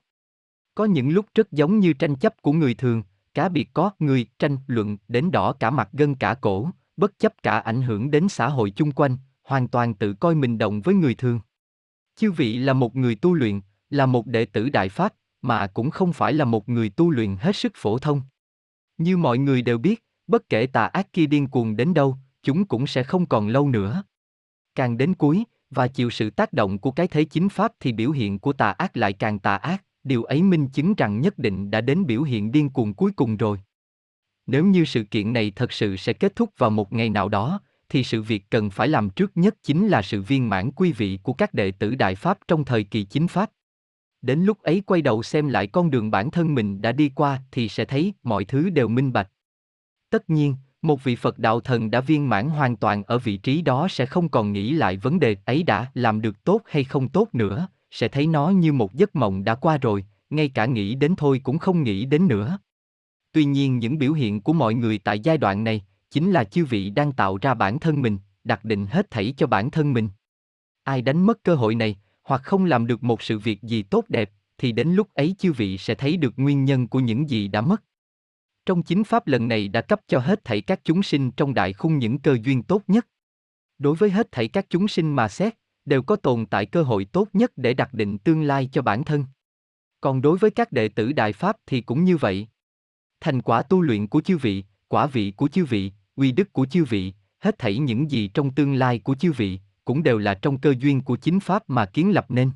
Có 0.75 0.85
những 0.85 1.09
lúc 1.09 1.25
rất 1.35 1.51
giống 1.51 1.79
như 1.79 1.93
tranh 1.93 2.15
chấp 2.15 2.41
của 2.41 2.53
người 2.53 2.73
thường, 2.73 3.03
cá 3.35 3.49
biệt 3.49 3.69
có 3.73 3.91
người 3.99 4.25
tranh 4.39 4.57
luận 4.67 4.97
đến 5.07 5.31
đỏ 5.31 5.53
cả 5.53 5.69
mặt 5.69 5.89
gân 5.93 6.15
cả 6.15 6.33
cổ, 6.33 6.69
bất 6.97 7.19
chấp 7.19 7.33
cả 7.43 7.59
ảnh 7.59 7.81
hưởng 7.81 8.11
đến 8.11 8.29
xã 8.29 8.49
hội 8.49 8.71
chung 8.71 8.91
quanh, 8.91 9.17
hoàn 9.43 9.67
toàn 9.67 9.93
tự 9.93 10.13
coi 10.13 10.35
mình 10.35 10.57
đồng 10.57 10.81
với 10.81 10.95
người 10.95 11.15
thường. 11.15 11.39
Chư 12.15 12.31
vị 12.31 12.57
là 12.57 12.73
một 12.73 12.95
người 12.95 13.15
tu 13.15 13.33
luyện, 13.33 13.61
là 13.89 14.05
một 14.05 14.27
đệ 14.27 14.45
tử 14.45 14.69
đại 14.69 14.89
pháp, 14.89 15.13
mà 15.41 15.67
cũng 15.67 15.89
không 15.89 16.13
phải 16.13 16.33
là 16.33 16.45
một 16.45 16.69
người 16.69 16.89
tu 16.89 17.09
luyện 17.09 17.35
hết 17.35 17.55
sức 17.55 17.71
phổ 17.75 17.97
thông. 17.97 18.21
Như 18.97 19.17
mọi 19.17 19.37
người 19.37 19.61
đều 19.61 19.77
biết, 19.77 20.03
bất 20.27 20.49
kể 20.49 20.67
tà 20.67 20.85
ác 20.85 21.13
kia 21.13 21.25
điên 21.25 21.47
cuồng 21.47 21.75
đến 21.75 21.93
đâu, 21.93 22.17
chúng 22.43 22.65
cũng 22.65 22.87
sẽ 22.87 23.03
không 23.03 23.25
còn 23.25 23.47
lâu 23.47 23.69
nữa. 23.69 24.03
Càng 24.75 24.97
đến 24.97 25.13
cuối, 25.13 25.43
và 25.69 25.87
chịu 25.87 26.09
sự 26.09 26.29
tác 26.29 26.53
động 26.53 26.77
của 26.77 26.91
cái 26.91 27.07
thế 27.07 27.23
chính 27.23 27.49
pháp 27.49 27.71
thì 27.79 27.91
biểu 27.91 28.11
hiện 28.11 28.39
của 28.39 28.53
tà 28.53 28.71
ác 28.71 28.97
lại 28.97 29.13
càng 29.13 29.39
tà 29.39 29.55
ác, 29.55 29.83
điều 30.05 30.23
ấy 30.23 30.43
minh 30.43 30.67
chứng 30.67 30.95
rằng 30.95 31.21
nhất 31.21 31.37
định 31.37 31.71
đã 31.71 31.81
đến 31.81 32.05
biểu 32.05 32.23
hiện 32.23 32.51
điên 32.51 32.69
cuồng 32.69 32.93
cuối 32.93 33.11
cùng 33.15 33.37
rồi. 33.37 33.59
Nếu 34.47 34.65
như 34.65 34.85
sự 34.85 35.03
kiện 35.03 35.33
này 35.33 35.51
thật 35.55 35.71
sự 35.71 35.95
sẽ 35.95 36.13
kết 36.13 36.35
thúc 36.35 36.49
vào 36.57 36.69
một 36.69 36.93
ngày 36.93 37.09
nào 37.09 37.29
đó, 37.29 37.59
thì 37.89 38.03
sự 38.03 38.21
việc 38.21 38.49
cần 38.49 38.69
phải 38.69 38.87
làm 38.87 39.09
trước 39.09 39.31
nhất 39.35 39.55
chính 39.63 39.87
là 39.87 40.01
sự 40.01 40.21
viên 40.21 40.49
mãn 40.49 40.71
quy 40.71 40.91
vị 40.91 41.19
của 41.23 41.33
các 41.33 41.53
đệ 41.53 41.71
tử 41.71 41.95
Đại 41.95 42.15
Pháp 42.15 42.37
trong 42.47 42.65
thời 42.65 42.83
kỳ 42.83 43.03
chính 43.03 43.27
Pháp. 43.27 43.51
Đến 44.21 44.39
lúc 44.39 44.61
ấy 44.61 44.81
quay 44.85 45.01
đầu 45.01 45.23
xem 45.23 45.47
lại 45.47 45.67
con 45.67 45.91
đường 45.91 46.11
bản 46.11 46.31
thân 46.31 46.55
mình 46.55 46.81
đã 46.81 46.91
đi 46.91 47.11
qua 47.15 47.41
thì 47.51 47.69
sẽ 47.69 47.85
thấy 47.85 48.13
mọi 48.23 48.45
thứ 48.45 48.69
đều 48.69 48.87
minh 48.87 49.13
bạch. 49.13 49.31
Tất 50.09 50.29
nhiên, 50.29 50.55
một 50.81 51.03
vị 51.03 51.15
Phật 51.15 51.39
đạo 51.39 51.59
thần 51.59 51.91
đã 51.91 52.01
viên 52.01 52.29
mãn 52.29 52.49
hoàn 52.49 52.75
toàn 52.75 53.03
ở 53.03 53.17
vị 53.17 53.37
trí 53.37 53.61
đó 53.61 53.87
sẽ 53.87 54.05
không 54.05 54.29
còn 54.29 54.51
nghĩ 54.53 54.71
lại 54.71 54.97
vấn 54.97 55.19
đề 55.19 55.37
ấy 55.45 55.63
đã 55.63 55.91
làm 55.93 56.21
được 56.21 56.43
tốt 56.43 56.61
hay 56.65 56.83
không 56.83 57.09
tốt 57.09 57.29
nữa, 57.33 57.67
sẽ 57.95 58.07
thấy 58.07 58.27
nó 58.27 58.49
như 58.49 58.73
một 58.73 58.93
giấc 58.93 59.15
mộng 59.15 59.43
đã 59.43 59.55
qua 59.55 59.77
rồi, 59.77 60.05
ngay 60.29 60.49
cả 60.49 60.65
nghĩ 60.65 60.95
đến 60.95 61.15
thôi 61.17 61.41
cũng 61.43 61.57
không 61.57 61.83
nghĩ 61.83 62.05
đến 62.05 62.27
nữa. 62.27 62.59
Tuy 63.31 63.45
nhiên 63.45 63.79
những 63.79 63.97
biểu 63.97 64.13
hiện 64.13 64.41
của 64.41 64.53
mọi 64.53 64.73
người 64.73 64.97
tại 64.97 65.19
giai 65.19 65.37
đoạn 65.37 65.63
này, 65.63 65.85
chính 66.09 66.31
là 66.31 66.43
chư 66.43 66.65
vị 66.65 66.89
đang 66.89 67.11
tạo 67.11 67.37
ra 67.37 67.53
bản 67.53 67.79
thân 67.79 68.01
mình, 68.01 68.17
đặt 68.43 68.65
định 68.65 68.85
hết 68.85 69.11
thảy 69.11 69.33
cho 69.37 69.47
bản 69.47 69.71
thân 69.71 69.93
mình. 69.93 70.09
Ai 70.83 71.01
đánh 71.01 71.25
mất 71.25 71.43
cơ 71.43 71.55
hội 71.55 71.75
này, 71.75 71.95
hoặc 72.23 72.41
không 72.43 72.65
làm 72.65 72.87
được 72.87 73.03
một 73.03 73.21
sự 73.21 73.39
việc 73.39 73.61
gì 73.61 73.83
tốt 73.83 74.05
đẹp, 74.09 74.31
thì 74.57 74.71
đến 74.71 74.89
lúc 74.89 75.13
ấy 75.13 75.35
chư 75.39 75.53
vị 75.53 75.77
sẽ 75.77 75.95
thấy 75.95 76.17
được 76.17 76.33
nguyên 76.37 76.65
nhân 76.65 76.87
của 76.87 76.99
những 76.99 77.29
gì 77.29 77.47
đã 77.47 77.61
mất. 77.61 77.83
Trong 78.65 78.83
chính 78.83 79.03
pháp 79.03 79.27
lần 79.27 79.47
này 79.47 79.67
đã 79.67 79.81
cấp 79.81 80.01
cho 80.07 80.19
hết 80.19 80.43
thảy 80.43 80.61
các 80.61 80.81
chúng 80.83 81.03
sinh 81.03 81.31
trong 81.31 81.53
đại 81.53 81.73
khung 81.73 81.97
những 81.97 82.19
cơ 82.19 82.37
duyên 82.43 82.63
tốt 82.63 82.81
nhất. 82.87 83.07
Đối 83.77 83.95
với 83.95 84.09
hết 84.09 84.31
thảy 84.31 84.47
các 84.47 84.65
chúng 84.69 84.87
sinh 84.87 85.15
mà 85.15 85.27
xét, 85.27 85.55
đều 85.85 86.01
có 86.01 86.15
tồn 86.15 86.45
tại 86.45 86.65
cơ 86.65 86.83
hội 86.83 87.05
tốt 87.05 87.27
nhất 87.33 87.51
để 87.55 87.73
đặt 87.73 87.93
định 87.93 88.17
tương 88.17 88.41
lai 88.41 88.69
cho 88.71 88.81
bản 88.81 89.03
thân. 89.03 89.25
Còn 90.01 90.21
đối 90.21 90.37
với 90.37 90.51
các 90.51 90.71
đệ 90.71 90.87
tử 90.87 91.13
đại 91.13 91.33
pháp 91.33 91.57
thì 91.65 91.81
cũng 91.81 92.03
như 92.03 92.17
vậy. 92.17 92.47
Thành 93.19 93.41
quả 93.41 93.61
tu 93.61 93.81
luyện 93.81 94.07
của 94.07 94.21
chư 94.21 94.37
vị, 94.37 94.63
quả 94.87 95.07
vị 95.07 95.31
của 95.31 95.47
chư 95.47 95.65
vị, 95.65 95.91
uy 96.15 96.31
đức 96.31 96.53
của 96.53 96.65
chư 96.65 96.83
vị, 96.83 97.13
hết 97.39 97.59
thảy 97.59 97.77
những 97.77 98.11
gì 98.11 98.27
trong 98.27 98.51
tương 98.51 98.73
lai 98.73 98.99
của 98.99 99.15
chư 99.15 99.31
vị, 99.31 99.59
cũng 99.85 100.03
đều 100.03 100.17
là 100.17 100.33
trong 100.33 100.57
cơ 100.57 100.73
duyên 100.79 101.01
của 101.01 101.15
chính 101.15 101.39
pháp 101.39 101.69
mà 101.69 101.85
kiến 101.85 102.13
lập 102.13 102.25
nên. 102.29 102.51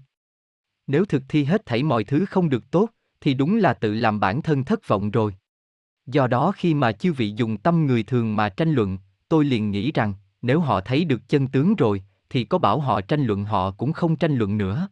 Nếu 0.87 1.05
thực 1.05 1.23
thi 1.29 1.43
hết 1.43 1.65
thảy 1.65 1.83
mọi 1.83 2.03
thứ 2.03 2.25
không 2.25 2.49
được 2.49 2.71
tốt, 2.71 2.89
thì 3.21 3.33
đúng 3.33 3.57
là 3.57 3.73
tự 3.73 3.93
làm 3.93 4.19
bản 4.19 4.41
thân 4.41 4.63
thất 4.63 4.87
vọng 4.87 5.11
rồi. 5.11 5.35
Do 6.05 6.27
đó 6.27 6.51
khi 6.55 6.73
mà 6.73 6.91
chư 6.91 7.13
vị 7.13 7.33
dùng 7.35 7.57
tâm 7.57 7.85
người 7.85 8.03
thường 8.03 8.35
mà 8.35 8.49
tranh 8.49 8.71
luận, 8.71 8.97
tôi 9.29 9.45
liền 9.45 9.71
nghĩ 9.71 9.91
rằng, 9.91 10.13
nếu 10.41 10.59
họ 10.59 10.81
thấy 10.81 11.05
được 11.05 11.29
chân 11.29 11.47
tướng 11.47 11.75
rồi, 11.75 12.03
thì 12.29 12.43
có 12.43 12.57
bảo 12.57 12.79
họ 12.79 13.01
tranh 13.01 13.25
luận 13.25 13.45
họ 13.45 13.71
cũng 13.71 13.93
không 13.93 14.15
tranh 14.15 14.35
luận 14.35 14.57
nữa. 14.57 14.87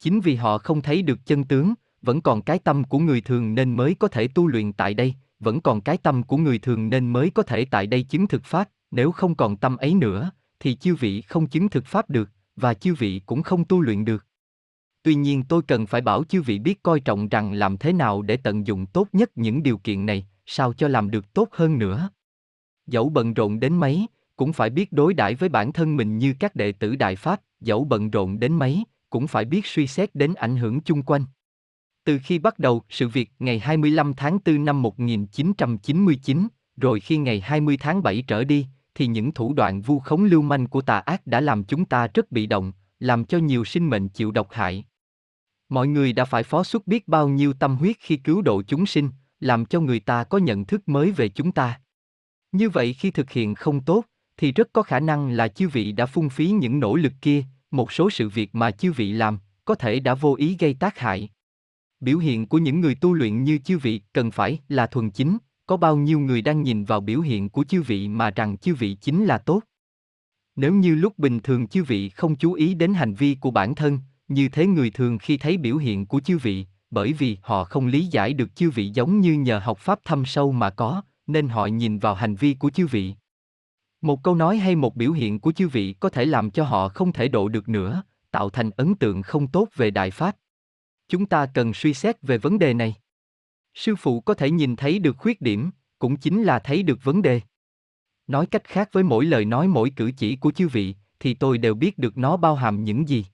Chính 0.00 0.20
vì 0.20 0.34
họ 0.34 0.58
không 0.58 0.82
thấy 0.82 1.02
được 1.02 1.18
chân 1.26 1.44
tướng, 1.44 1.74
vẫn 2.02 2.20
còn 2.20 2.42
cái 2.42 2.58
tâm 2.58 2.84
của 2.84 2.98
người 2.98 3.20
thường 3.20 3.54
nên 3.54 3.76
mới 3.76 3.94
có 3.94 4.08
thể 4.08 4.28
tu 4.28 4.46
luyện 4.46 4.72
tại 4.72 4.94
đây, 4.94 5.14
vẫn 5.40 5.60
còn 5.60 5.80
cái 5.80 5.96
tâm 5.96 6.22
của 6.22 6.36
người 6.36 6.58
thường 6.58 6.88
nên 6.88 7.12
mới 7.12 7.30
có 7.30 7.42
thể 7.42 7.64
tại 7.64 7.86
đây 7.86 8.02
chứng 8.02 8.26
thực 8.26 8.44
pháp, 8.44 8.68
nếu 8.90 9.12
không 9.12 9.34
còn 9.34 9.56
tâm 9.56 9.76
ấy 9.76 9.94
nữa, 9.94 10.30
thì 10.60 10.74
chư 10.74 10.94
vị 10.94 11.20
không 11.20 11.46
chứng 11.46 11.68
thực 11.68 11.86
pháp 11.86 12.10
được, 12.10 12.30
và 12.56 12.74
chư 12.74 12.94
vị 12.94 13.20
cũng 13.26 13.42
không 13.42 13.64
tu 13.64 13.80
luyện 13.80 14.04
được. 14.04 14.26
Tuy 15.02 15.14
nhiên 15.14 15.44
tôi 15.48 15.62
cần 15.62 15.86
phải 15.86 16.00
bảo 16.00 16.24
chư 16.24 16.42
vị 16.42 16.58
biết 16.58 16.82
coi 16.82 17.00
trọng 17.00 17.28
rằng 17.28 17.52
làm 17.52 17.76
thế 17.76 17.92
nào 17.92 18.22
để 18.22 18.36
tận 18.36 18.66
dụng 18.66 18.86
tốt 18.86 19.08
nhất 19.12 19.30
những 19.34 19.62
điều 19.62 19.78
kiện 19.78 20.06
này, 20.06 20.26
sao 20.46 20.72
cho 20.72 20.88
làm 20.88 21.10
được 21.10 21.34
tốt 21.34 21.48
hơn 21.52 21.78
nữa. 21.78 22.10
Dẫu 22.86 23.08
bận 23.08 23.34
rộn 23.34 23.60
đến 23.60 23.76
mấy, 23.76 24.06
cũng 24.38 24.52
phải 24.52 24.70
biết 24.70 24.92
đối 24.92 25.14
đãi 25.14 25.34
với 25.34 25.48
bản 25.48 25.72
thân 25.72 25.96
mình 25.96 26.18
như 26.18 26.34
các 26.40 26.56
đệ 26.56 26.72
tử 26.72 26.96
Đại 26.96 27.16
Pháp, 27.16 27.40
dẫu 27.60 27.84
bận 27.84 28.10
rộn 28.10 28.40
đến 28.40 28.52
mấy, 28.52 28.84
cũng 29.10 29.26
phải 29.26 29.44
biết 29.44 29.66
suy 29.66 29.86
xét 29.86 30.14
đến 30.14 30.34
ảnh 30.34 30.56
hưởng 30.56 30.80
chung 30.80 31.02
quanh. 31.02 31.24
Từ 32.04 32.18
khi 32.22 32.38
bắt 32.38 32.58
đầu 32.58 32.82
sự 32.88 33.08
việc 33.08 33.30
ngày 33.38 33.58
25 33.58 34.14
tháng 34.14 34.38
4 34.44 34.64
năm 34.64 34.82
1999, 34.82 36.48
rồi 36.76 37.00
khi 37.00 37.16
ngày 37.16 37.40
20 37.40 37.76
tháng 37.76 38.02
7 38.02 38.22
trở 38.26 38.44
đi, 38.44 38.66
thì 38.94 39.06
những 39.06 39.32
thủ 39.32 39.54
đoạn 39.54 39.80
vu 39.80 39.98
khống 39.98 40.24
lưu 40.24 40.42
manh 40.42 40.66
của 40.66 40.80
tà 40.80 40.98
ác 40.98 41.26
đã 41.26 41.40
làm 41.40 41.64
chúng 41.64 41.84
ta 41.84 42.08
rất 42.14 42.32
bị 42.32 42.46
động, 42.46 42.72
làm 43.00 43.24
cho 43.24 43.38
nhiều 43.38 43.64
sinh 43.64 43.90
mệnh 43.90 44.08
chịu 44.08 44.30
độc 44.30 44.48
hại. 44.50 44.84
Mọi 45.68 45.88
người 45.88 46.12
đã 46.12 46.24
phải 46.24 46.42
phó 46.42 46.64
xuất 46.64 46.86
biết 46.86 47.08
bao 47.08 47.28
nhiêu 47.28 47.52
tâm 47.52 47.76
huyết 47.76 47.96
khi 48.00 48.16
cứu 48.16 48.42
độ 48.42 48.62
chúng 48.62 48.86
sinh, 48.86 49.10
làm 49.40 49.64
cho 49.64 49.80
người 49.80 50.00
ta 50.00 50.24
có 50.24 50.38
nhận 50.38 50.64
thức 50.64 50.88
mới 50.88 51.10
về 51.10 51.28
chúng 51.28 51.52
ta. 51.52 51.80
Như 52.52 52.68
vậy 52.68 52.92
khi 52.92 53.10
thực 53.10 53.30
hiện 53.30 53.54
không 53.54 53.80
tốt, 53.80 54.04
thì 54.38 54.52
rất 54.52 54.72
có 54.72 54.82
khả 54.82 55.00
năng 55.00 55.30
là 55.30 55.48
chư 55.48 55.68
vị 55.68 55.92
đã 55.92 56.06
phung 56.06 56.28
phí 56.28 56.50
những 56.50 56.80
nỗ 56.80 56.96
lực 56.96 57.12
kia, 57.20 57.44
một 57.70 57.92
số 57.92 58.10
sự 58.10 58.28
việc 58.28 58.54
mà 58.54 58.70
chư 58.70 58.92
vị 58.92 59.12
làm, 59.12 59.38
có 59.64 59.74
thể 59.74 60.00
đã 60.00 60.14
vô 60.14 60.34
ý 60.38 60.56
gây 60.58 60.74
tác 60.74 60.98
hại. 60.98 61.28
Biểu 62.00 62.18
hiện 62.18 62.46
của 62.46 62.58
những 62.58 62.80
người 62.80 62.94
tu 62.94 63.12
luyện 63.12 63.44
như 63.44 63.58
chư 63.58 63.78
vị 63.78 64.00
cần 64.12 64.30
phải 64.30 64.58
là 64.68 64.86
thuần 64.86 65.10
chính, 65.10 65.38
có 65.66 65.76
bao 65.76 65.96
nhiêu 65.96 66.18
người 66.18 66.42
đang 66.42 66.62
nhìn 66.62 66.84
vào 66.84 67.00
biểu 67.00 67.20
hiện 67.20 67.48
của 67.48 67.64
chư 67.64 67.82
vị 67.82 68.08
mà 68.08 68.30
rằng 68.30 68.58
chư 68.58 68.74
vị 68.74 68.96
chính 69.00 69.24
là 69.24 69.38
tốt. 69.38 69.60
Nếu 70.56 70.74
như 70.74 70.94
lúc 70.94 71.18
bình 71.18 71.40
thường 71.40 71.68
chư 71.68 71.84
vị 71.84 72.08
không 72.08 72.36
chú 72.36 72.52
ý 72.52 72.74
đến 72.74 72.94
hành 72.94 73.14
vi 73.14 73.34
của 73.40 73.50
bản 73.50 73.74
thân, 73.74 73.98
như 74.28 74.48
thế 74.48 74.66
người 74.66 74.90
thường 74.90 75.18
khi 75.18 75.36
thấy 75.36 75.56
biểu 75.56 75.76
hiện 75.76 76.06
của 76.06 76.20
chư 76.20 76.38
vị, 76.38 76.66
bởi 76.90 77.12
vì 77.12 77.38
họ 77.42 77.64
không 77.64 77.86
lý 77.86 78.06
giải 78.06 78.32
được 78.32 78.56
chư 78.56 78.70
vị 78.70 78.90
giống 78.94 79.20
như 79.20 79.34
nhờ 79.34 79.58
học 79.58 79.78
pháp 79.78 80.00
thâm 80.04 80.24
sâu 80.24 80.52
mà 80.52 80.70
có, 80.70 81.02
nên 81.26 81.48
họ 81.48 81.66
nhìn 81.66 81.98
vào 81.98 82.14
hành 82.14 82.34
vi 82.34 82.54
của 82.54 82.70
chư 82.70 82.86
vị. 82.86 83.14
Một 84.00 84.22
câu 84.22 84.34
nói 84.34 84.58
hay 84.58 84.76
một 84.76 84.96
biểu 84.96 85.12
hiện 85.12 85.40
của 85.40 85.52
chư 85.52 85.68
vị 85.68 85.94
có 86.00 86.08
thể 86.08 86.24
làm 86.24 86.50
cho 86.50 86.64
họ 86.64 86.88
không 86.88 87.12
thể 87.12 87.28
độ 87.28 87.48
được 87.48 87.68
nữa, 87.68 88.02
tạo 88.30 88.50
thành 88.50 88.70
ấn 88.70 88.94
tượng 88.94 89.22
không 89.22 89.46
tốt 89.46 89.68
về 89.76 89.90
Đại 89.90 90.10
Pháp. 90.10 90.36
Chúng 91.08 91.26
ta 91.26 91.46
cần 91.46 91.74
suy 91.74 91.94
xét 91.94 92.22
về 92.22 92.38
vấn 92.38 92.58
đề 92.58 92.74
này. 92.74 92.94
Sư 93.74 93.96
phụ 93.96 94.20
có 94.20 94.34
thể 94.34 94.50
nhìn 94.50 94.76
thấy 94.76 94.98
được 94.98 95.16
khuyết 95.18 95.40
điểm, 95.40 95.70
cũng 95.98 96.16
chính 96.16 96.42
là 96.42 96.58
thấy 96.58 96.82
được 96.82 97.04
vấn 97.04 97.22
đề. 97.22 97.40
Nói 98.26 98.46
cách 98.46 98.64
khác 98.64 98.88
với 98.92 99.02
mỗi 99.02 99.24
lời 99.24 99.44
nói 99.44 99.68
mỗi 99.68 99.90
cử 99.90 100.10
chỉ 100.16 100.36
của 100.36 100.50
chư 100.50 100.68
vị, 100.68 100.94
thì 101.20 101.34
tôi 101.34 101.58
đều 101.58 101.74
biết 101.74 101.98
được 101.98 102.18
nó 102.18 102.36
bao 102.36 102.54
hàm 102.54 102.84
những 102.84 103.08
gì. 103.08 103.26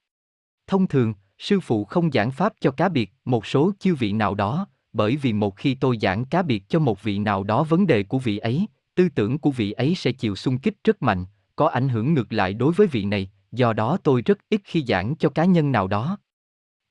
Thông 0.67 0.87
thường, 0.87 1.13
sư 1.37 1.59
phụ 1.59 1.85
không 1.85 2.11
giảng 2.11 2.31
pháp 2.31 2.53
cho 2.59 2.71
cá 2.71 2.89
biệt, 2.89 3.13
một 3.25 3.45
số 3.45 3.71
chư 3.79 3.95
vị 3.95 4.13
nào 4.13 4.35
đó, 4.35 4.67
bởi 4.93 5.15
vì 5.15 5.33
một 5.33 5.57
khi 5.57 5.75
tôi 5.75 5.97
giảng 6.01 6.25
cá 6.25 6.41
biệt 6.41 6.63
cho 6.69 6.79
một 6.79 7.03
vị 7.03 7.19
nào 7.19 7.43
đó 7.43 7.63
vấn 7.63 7.87
đề 7.87 8.03
của 8.03 8.19
vị 8.19 8.37
ấy, 8.37 8.67
tư 8.95 9.09
tưởng 9.09 9.37
của 9.37 9.51
vị 9.51 9.71
ấy 9.71 9.95
sẽ 9.95 10.11
chịu 10.11 10.35
xung 10.35 10.57
kích 10.57 10.83
rất 10.83 11.01
mạnh, 11.03 11.25
có 11.55 11.67
ảnh 11.67 11.89
hưởng 11.89 12.13
ngược 12.13 12.33
lại 12.33 12.53
đối 12.53 12.73
với 12.73 12.87
vị 12.87 13.05
này, 13.05 13.31
do 13.51 13.73
đó 13.73 13.97
tôi 14.03 14.21
rất 14.21 14.37
ít 14.49 14.61
khi 14.63 14.83
giảng 14.87 15.15
cho 15.15 15.29
cá 15.29 15.45
nhân 15.45 15.71
nào 15.71 15.87
đó. 15.87 16.17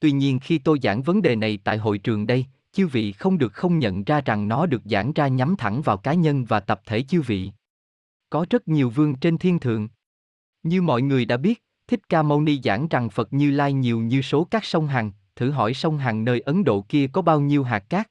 Tuy 0.01 0.13
nhiên 0.13 0.39
khi 0.39 0.59
tôi 0.59 0.79
giảng 0.83 1.03
vấn 1.03 1.23
đề 1.23 1.37
này 1.37 1.59
tại 1.65 1.79
hội 1.79 1.99
trường 1.99 2.27
đây, 2.27 2.47
chư 2.73 2.87
vị 2.87 3.13
không 3.13 3.39
được 3.39 3.53
không 3.53 3.79
nhận 3.79 4.05
ra 4.05 4.21
rằng 4.21 4.49
nó 4.49 4.67
được 4.67 4.83
giảng 4.85 5.13
ra 5.13 5.29
nhắm 5.29 5.57
thẳng 5.57 5.83
vào 5.83 5.97
cá 5.97 6.15
nhân 6.15 6.45
và 6.45 6.61
tập 6.61 6.81
thể 6.87 7.03
chư 7.03 7.23
vị. 7.23 7.51
Có 8.31 8.47
rất 8.51 8.69
nhiều 8.69 8.91
vương 8.91 9.15
trên 9.15 9.39
thiên 9.39 9.59
thượng. 9.59 9.89
Như 10.63 10.83
mọi 10.83 11.03
người 11.03 11.25
đã 11.25 11.37
biết, 11.37 11.63
Thích 11.89 12.09
Ca 12.09 12.23
Mâu 12.23 12.41
Ni 12.41 12.61
giảng 12.65 12.89
rằng 12.89 13.11
Phật 13.11 13.33
Như 13.33 13.51
Lai 13.51 13.73
nhiều 13.73 14.01
như 14.01 14.23
số 14.23 14.45
các 14.45 14.65
sông 14.65 14.87
Hằng, 14.87 15.13
thử 15.37 15.51
hỏi 15.51 15.75
sông 15.75 15.99
Hằng 15.99 16.25
nơi 16.25 16.41
Ấn 16.41 16.65
Độ 16.65 16.85
kia 16.89 17.07
có 17.13 17.23
bao 17.23 17.41
nhiêu 17.41 17.63
hạt 17.65 17.79
cát. 17.79 18.11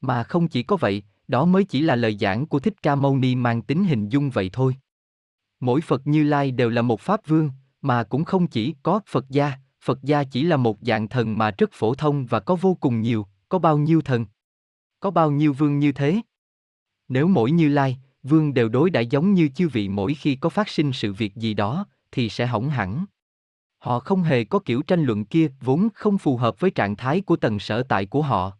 Mà 0.00 0.22
không 0.22 0.48
chỉ 0.48 0.62
có 0.62 0.76
vậy, 0.76 1.02
đó 1.32 1.44
mới 1.44 1.64
chỉ 1.64 1.82
là 1.82 1.96
lời 1.96 2.16
giảng 2.20 2.46
của 2.46 2.58
Thích 2.58 2.82
Ca 2.82 2.94
Mâu 2.94 3.16
Ni 3.16 3.34
mang 3.34 3.62
tính 3.62 3.84
hình 3.84 4.08
dung 4.08 4.30
vậy 4.30 4.50
thôi. 4.52 4.76
Mỗi 5.60 5.80
Phật 5.80 6.06
Như 6.06 6.24
Lai 6.24 6.50
đều 6.50 6.70
là 6.70 6.82
một 6.82 7.00
Pháp 7.00 7.26
Vương, 7.26 7.50
mà 7.82 8.04
cũng 8.04 8.24
không 8.24 8.46
chỉ 8.46 8.74
có 8.82 9.00
Phật 9.06 9.30
gia, 9.30 9.52
Phật 9.84 10.02
gia 10.02 10.24
chỉ 10.24 10.42
là 10.42 10.56
một 10.56 10.78
dạng 10.82 11.08
thần 11.08 11.38
mà 11.38 11.50
rất 11.58 11.70
phổ 11.72 11.94
thông 11.94 12.26
và 12.26 12.40
có 12.40 12.56
vô 12.56 12.74
cùng 12.74 13.00
nhiều, 13.00 13.26
có 13.48 13.58
bao 13.58 13.78
nhiêu 13.78 14.00
thần? 14.00 14.26
Có 15.00 15.10
bao 15.10 15.30
nhiêu 15.30 15.52
vương 15.52 15.78
như 15.78 15.92
thế? 15.92 16.20
Nếu 17.08 17.28
mỗi 17.28 17.50
Như 17.50 17.68
Lai, 17.68 17.98
vương 18.22 18.54
đều 18.54 18.68
đối 18.68 18.90
đãi 18.90 19.06
giống 19.06 19.34
như 19.34 19.48
chư 19.48 19.68
vị 19.68 19.88
mỗi 19.88 20.14
khi 20.14 20.36
có 20.36 20.48
phát 20.48 20.68
sinh 20.68 20.92
sự 20.92 21.12
việc 21.12 21.36
gì 21.36 21.54
đó, 21.54 21.86
thì 22.12 22.28
sẽ 22.28 22.46
hỏng 22.46 22.70
hẳn. 22.70 23.04
Họ 23.78 24.00
không 24.00 24.22
hề 24.22 24.44
có 24.44 24.58
kiểu 24.58 24.82
tranh 24.82 25.04
luận 25.04 25.24
kia 25.24 25.48
vốn 25.60 25.88
không 25.94 26.18
phù 26.18 26.36
hợp 26.36 26.60
với 26.60 26.70
trạng 26.70 26.96
thái 26.96 27.20
của 27.20 27.36
tầng 27.36 27.58
sở 27.58 27.82
tại 27.82 28.06
của 28.06 28.22
họ. 28.22 28.52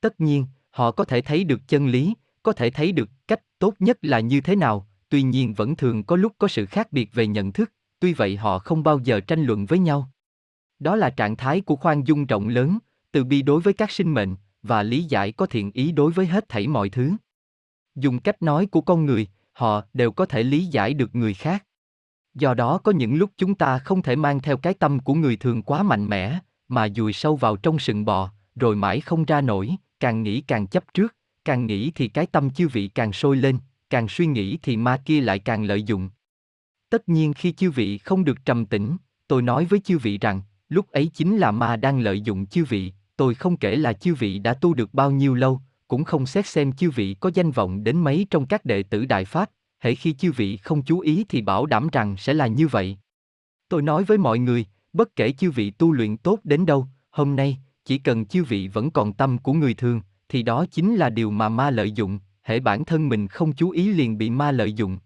Tất 0.00 0.20
nhiên, 0.20 0.46
họ 0.72 0.90
có 0.90 1.04
thể 1.04 1.20
thấy 1.20 1.44
được 1.44 1.60
chân 1.68 1.86
lý, 1.86 2.14
có 2.42 2.52
thể 2.52 2.70
thấy 2.70 2.92
được 2.92 3.10
cách 3.28 3.40
tốt 3.58 3.74
nhất 3.78 3.98
là 4.02 4.20
như 4.20 4.40
thế 4.40 4.56
nào, 4.56 4.86
tuy 5.08 5.22
nhiên 5.22 5.54
vẫn 5.54 5.76
thường 5.76 6.04
có 6.04 6.16
lúc 6.16 6.32
có 6.38 6.48
sự 6.48 6.66
khác 6.66 6.92
biệt 6.92 7.14
về 7.14 7.26
nhận 7.26 7.52
thức, 7.52 7.72
tuy 8.00 8.12
vậy 8.12 8.36
họ 8.36 8.58
không 8.58 8.82
bao 8.82 8.98
giờ 8.98 9.20
tranh 9.20 9.44
luận 9.44 9.66
với 9.66 9.78
nhau. 9.78 10.10
Đó 10.78 10.96
là 10.96 11.10
trạng 11.10 11.36
thái 11.36 11.60
của 11.60 11.76
khoan 11.76 12.06
dung 12.06 12.26
rộng 12.26 12.48
lớn, 12.48 12.78
từ 13.12 13.24
bi 13.24 13.42
đối 13.42 13.60
với 13.60 13.72
các 13.72 13.90
sinh 13.90 14.14
mệnh, 14.14 14.36
và 14.62 14.82
lý 14.82 15.04
giải 15.04 15.32
có 15.32 15.46
thiện 15.46 15.70
ý 15.74 15.92
đối 15.92 16.12
với 16.12 16.26
hết 16.26 16.48
thảy 16.48 16.68
mọi 16.68 16.88
thứ. 16.88 17.12
Dùng 17.94 18.18
cách 18.18 18.42
nói 18.42 18.66
của 18.66 18.80
con 18.80 19.06
người, 19.06 19.26
họ 19.52 19.82
đều 19.94 20.12
có 20.12 20.26
thể 20.26 20.42
lý 20.42 20.66
giải 20.66 20.94
được 20.94 21.14
người 21.14 21.34
khác. 21.34 21.64
Do 22.34 22.54
đó 22.54 22.78
có 22.78 22.92
những 22.92 23.14
lúc 23.14 23.30
chúng 23.36 23.54
ta 23.54 23.78
không 23.78 24.02
thể 24.02 24.16
mang 24.16 24.40
theo 24.40 24.56
cái 24.56 24.74
tâm 24.74 24.98
của 24.98 25.14
người 25.14 25.36
thường 25.36 25.62
quá 25.62 25.82
mạnh 25.82 26.06
mẽ, 26.06 26.38
mà 26.68 26.88
dùi 26.96 27.12
sâu 27.12 27.36
vào 27.36 27.56
trong 27.56 27.78
sừng 27.78 28.04
bò, 28.04 28.30
rồi 28.56 28.76
mãi 28.76 29.00
không 29.00 29.24
ra 29.24 29.40
nổi, 29.40 29.76
càng 30.02 30.22
nghĩ 30.22 30.40
càng 30.40 30.66
chấp 30.66 30.84
trước, 30.94 31.16
càng 31.44 31.66
nghĩ 31.66 31.92
thì 31.94 32.08
cái 32.08 32.26
tâm 32.26 32.50
chư 32.50 32.68
vị 32.68 32.88
càng 32.88 33.12
sôi 33.12 33.36
lên, 33.36 33.58
càng 33.90 34.08
suy 34.08 34.26
nghĩ 34.26 34.58
thì 34.62 34.76
ma 34.76 35.02
kia 35.04 35.20
lại 35.20 35.38
càng 35.38 35.64
lợi 35.64 35.82
dụng. 35.82 36.10
Tất 36.90 37.08
nhiên 37.08 37.32
khi 37.32 37.52
chư 37.52 37.70
vị 37.70 37.98
không 37.98 38.24
được 38.24 38.44
trầm 38.44 38.66
tĩnh, 38.66 38.96
tôi 39.28 39.42
nói 39.42 39.64
với 39.64 39.80
chư 39.80 39.98
vị 39.98 40.18
rằng, 40.18 40.42
lúc 40.68 40.90
ấy 40.90 41.10
chính 41.14 41.38
là 41.38 41.50
ma 41.50 41.76
đang 41.76 42.00
lợi 42.00 42.20
dụng 42.20 42.46
chư 42.46 42.64
vị, 42.64 42.92
tôi 43.16 43.34
không 43.34 43.56
kể 43.56 43.76
là 43.76 43.92
chư 43.92 44.14
vị 44.14 44.38
đã 44.38 44.54
tu 44.54 44.74
được 44.74 44.94
bao 44.94 45.10
nhiêu 45.10 45.34
lâu, 45.34 45.60
cũng 45.88 46.04
không 46.04 46.26
xét 46.26 46.46
xem 46.46 46.72
chư 46.72 46.90
vị 46.90 47.16
có 47.20 47.30
danh 47.34 47.50
vọng 47.50 47.84
đến 47.84 48.00
mấy 48.00 48.26
trong 48.30 48.46
các 48.46 48.64
đệ 48.64 48.82
tử 48.82 49.04
Đại 49.04 49.24
Pháp, 49.24 49.50
hễ 49.78 49.94
khi 49.94 50.12
chư 50.12 50.32
vị 50.32 50.56
không 50.56 50.82
chú 50.82 51.00
ý 51.00 51.24
thì 51.28 51.42
bảo 51.42 51.66
đảm 51.66 51.88
rằng 51.92 52.16
sẽ 52.16 52.34
là 52.34 52.46
như 52.46 52.68
vậy. 52.68 52.98
Tôi 53.68 53.82
nói 53.82 54.04
với 54.04 54.18
mọi 54.18 54.38
người, 54.38 54.66
bất 54.92 55.16
kể 55.16 55.32
chư 55.32 55.50
vị 55.50 55.70
tu 55.70 55.92
luyện 55.92 56.16
tốt 56.16 56.38
đến 56.44 56.66
đâu, 56.66 56.86
hôm 57.10 57.36
nay, 57.36 57.58
chỉ 57.84 57.98
cần 57.98 58.26
chư 58.26 58.44
vị 58.44 58.68
vẫn 58.68 58.90
còn 58.90 59.12
tâm 59.12 59.38
của 59.38 59.52
người 59.52 59.74
thường, 59.74 60.00
thì 60.28 60.42
đó 60.42 60.66
chính 60.70 60.96
là 60.96 61.10
điều 61.10 61.30
mà 61.30 61.48
ma 61.48 61.70
lợi 61.70 61.92
dụng, 61.92 62.18
hễ 62.42 62.60
bản 62.60 62.84
thân 62.84 63.08
mình 63.08 63.28
không 63.28 63.52
chú 63.52 63.70
ý 63.70 63.92
liền 63.92 64.18
bị 64.18 64.30
ma 64.30 64.50
lợi 64.50 64.72
dụng. 64.72 64.98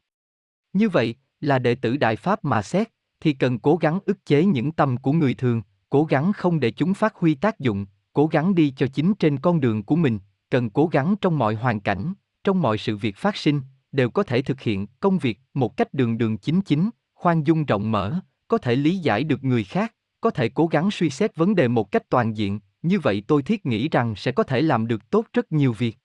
Như 0.72 0.88
vậy, 0.88 1.14
là 1.40 1.58
đệ 1.58 1.74
tử 1.74 1.96
Đại 1.96 2.16
Pháp 2.16 2.44
mà 2.44 2.62
xét, 2.62 2.88
thì 3.20 3.32
cần 3.32 3.58
cố 3.58 3.76
gắng 3.76 3.98
ức 4.06 4.26
chế 4.26 4.44
những 4.44 4.72
tâm 4.72 4.96
của 4.96 5.12
người 5.12 5.34
thường, 5.34 5.62
cố 5.88 6.04
gắng 6.04 6.32
không 6.32 6.60
để 6.60 6.70
chúng 6.70 6.94
phát 6.94 7.14
huy 7.14 7.34
tác 7.34 7.60
dụng, 7.60 7.86
cố 8.12 8.26
gắng 8.26 8.54
đi 8.54 8.72
cho 8.76 8.86
chính 8.86 9.14
trên 9.14 9.38
con 9.38 9.60
đường 9.60 9.82
của 9.82 9.96
mình, 9.96 10.18
cần 10.50 10.70
cố 10.70 10.86
gắng 10.86 11.14
trong 11.20 11.38
mọi 11.38 11.54
hoàn 11.54 11.80
cảnh, 11.80 12.14
trong 12.44 12.62
mọi 12.62 12.78
sự 12.78 12.96
việc 12.96 13.16
phát 13.16 13.36
sinh, 13.36 13.60
đều 13.92 14.10
có 14.10 14.22
thể 14.22 14.42
thực 14.42 14.60
hiện 14.60 14.86
công 15.00 15.18
việc 15.18 15.40
một 15.54 15.76
cách 15.76 15.94
đường 15.94 16.18
đường 16.18 16.38
chính 16.38 16.60
chính, 16.60 16.90
khoan 17.14 17.44
dung 17.44 17.64
rộng 17.64 17.90
mở, 17.90 18.20
có 18.48 18.58
thể 18.58 18.76
lý 18.76 18.98
giải 18.98 19.24
được 19.24 19.44
người 19.44 19.64
khác, 19.64 19.94
có 20.20 20.30
thể 20.30 20.48
cố 20.48 20.66
gắng 20.66 20.90
suy 20.90 21.10
xét 21.10 21.36
vấn 21.36 21.54
đề 21.54 21.68
một 21.68 21.90
cách 21.90 22.02
toàn 22.08 22.36
diện, 22.36 22.60
như 22.88 23.00
vậy 23.00 23.22
tôi 23.26 23.42
thiết 23.42 23.66
nghĩ 23.66 23.88
rằng 23.88 24.16
sẽ 24.16 24.32
có 24.32 24.42
thể 24.42 24.62
làm 24.62 24.86
được 24.86 25.10
tốt 25.10 25.26
rất 25.32 25.52
nhiều 25.52 25.72
việc. 25.72 25.98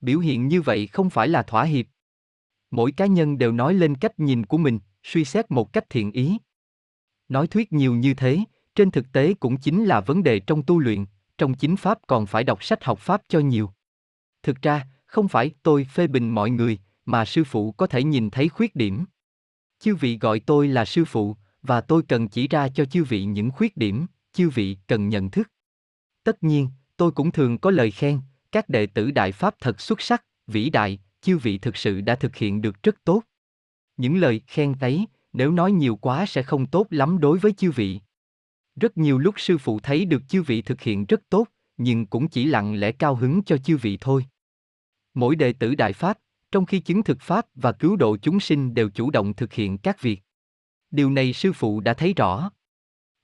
Biểu 0.00 0.18
hiện 0.18 0.48
như 0.48 0.62
vậy 0.62 0.86
không 0.86 1.10
phải 1.10 1.28
là 1.28 1.42
thỏa 1.42 1.64
hiệp. 1.64 1.86
Mỗi 2.70 2.92
cá 2.92 3.06
nhân 3.06 3.38
đều 3.38 3.52
nói 3.52 3.74
lên 3.74 3.94
cách 3.94 4.20
nhìn 4.20 4.46
của 4.46 4.58
mình, 4.58 4.78
suy 5.02 5.24
xét 5.24 5.50
một 5.50 5.72
cách 5.72 5.84
thiện 5.90 6.12
ý. 6.12 6.38
Nói 7.28 7.46
thuyết 7.46 7.72
nhiều 7.72 7.94
như 7.94 8.14
thế, 8.14 8.38
trên 8.74 8.90
thực 8.90 9.12
tế 9.12 9.34
cũng 9.34 9.56
chính 9.56 9.84
là 9.84 10.00
vấn 10.00 10.22
đề 10.22 10.40
trong 10.40 10.62
tu 10.62 10.78
luyện, 10.78 11.04
trong 11.38 11.54
chính 11.54 11.76
pháp 11.76 11.98
còn 12.06 12.26
phải 12.26 12.44
đọc 12.44 12.64
sách 12.64 12.84
học 12.84 12.98
pháp 12.98 13.22
cho 13.28 13.38
nhiều. 13.38 13.70
Thực 14.42 14.62
ra, 14.62 14.86
không 15.06 15.28
phải 15.28 15.50
tôi 15.62 15.84
phê 15.84 16.06
bình 16.06 16.30
mọi 16.30 16.50
người, 16.50 16.78
mà 17.04 17.24
sư 17.24 17.44
phụ 17.44 17.72
có 17.72 17.86
thể 17.86 18.02
nhìn 18.04 18.30
thấy 18.30 18.48
khuyết 18.48 18.76
điểm. 18.76 19.04
Chư 19.78 19.94
vị 19.94 20.18
gọi 20.18 20.40
tôi 20.40 20.68
là 20.68 20.84
sư 20.84 21.04
phụ, 21.04 21.36
và 21.62 21.80
tôi 21.80 22.02
cần 22.02 22.28
chỉ 22.28 22.48
ra 22.48 22.68
cho 22.68 22.84
chư 22.84 23.04
vị 23.04 23.24
những 23.24 23.50
khuyết 23.50 23.76
điểm, 23.76 24.06
chư 24.32 24.50
vị 24.50 24.76
cần 24.86 25.08
nhận 25.08 25.30
thức. 25.30 25.48
Tất 26.24 26.42
nhiên, 26.42 26.68
tôi 26.96 27.10
cũng 27.10 27.32
thường 27.32 27.58
có 27.58 27.70
lời 27.70 27.90
khen, 27.90 28.20
các 28.52 28.68
đệ 28.68 28.86
tử 28.86 29.10
Đại 29.10 29.32
Pháp 29.32 29.54
thật 29.60 29.80
xuất 29.80 30.00
sắc, 30.00 30.24
vĩ 30.46 30.70
đại, 30.70 30.98
chư 31.20 31.38
vị 31.38 31.58
thực 31.58 31.76
sự 31.76 32.00
đã 32.00 32.14
thực 32.14 32.36
hiện 32.36 32.62
được 32.62 32.82
rất 32.82 33.04
tốt. 33.04 33.22
Những 33.96 34.16
lời 34.16 34.40
khen 34.46 34.74
ấy, 34.80 35.06
nếu 35.32 35.50
nói 35.50 35.72
nhiều 35.72 35.96
quá 35.96 36.26
sẽ 36.26 36.42
không 36.42 36.66
tốt 36.66 36.86
lắm 36.90 37.20
đối 37.20 37.38
với 37.38 37.52
chư 37.52 37.70
vị. 37.70 38.00
Rất 38.76 38.98
nhiều 38.98 39.18
lúc 39.18 39.34
sư 39.38 39.58
phụ 39.58 39.80
thấy 39.80 40.04
được 40.04 40.22
chư 40.28 40.42
vị 40.42 40.62
thực 40.62 40.80
hiện 40.80 41.06
rất 41.06 41.20
tốt, 41.28 41.46
nhưng 41.76 42.06
cũng 42.06 42.28
chỉ 42.28 42.44
lặng 42.44 42.74
lẽ 42.74 42.92
cao 42.92 43.14
hứng 43.14 43.42
cho 43.44 43.58
chư 43.58 43.76
vị 43.76 43.98
thôi. 44.00 44.24
Mỗi 45.14 45.36
đệ 45.36 45.52
tử 45.52 45.74
Đại 45.74 45.92
Pháp, 45.92 46.18
trong 46.52 46.66
khi 46.66 46.80
chứng 46.80 47.02
thực 47.02 47.20
Pháp 47.20 47.46
và 47.54 47.72
cứu 47.72 47.96
độ 47.96 48.16
chúng 48.16 48.40
sinh 48.40 48.74
đều 48.74 48.90
chủ 48.90 49.10
động 49.10 49.34
thực 49.34 49.52
hiện 49.52 49.78
các 49.78 50.02
việc. 50.02 50.20
Điều 50.90 51.10
này 51.10 51.32
sư 51.32 51.52
phụ 51.52 51.80
đã 51.80 51.94
thấy 51.94 52.14
rõ. 52.14 52.50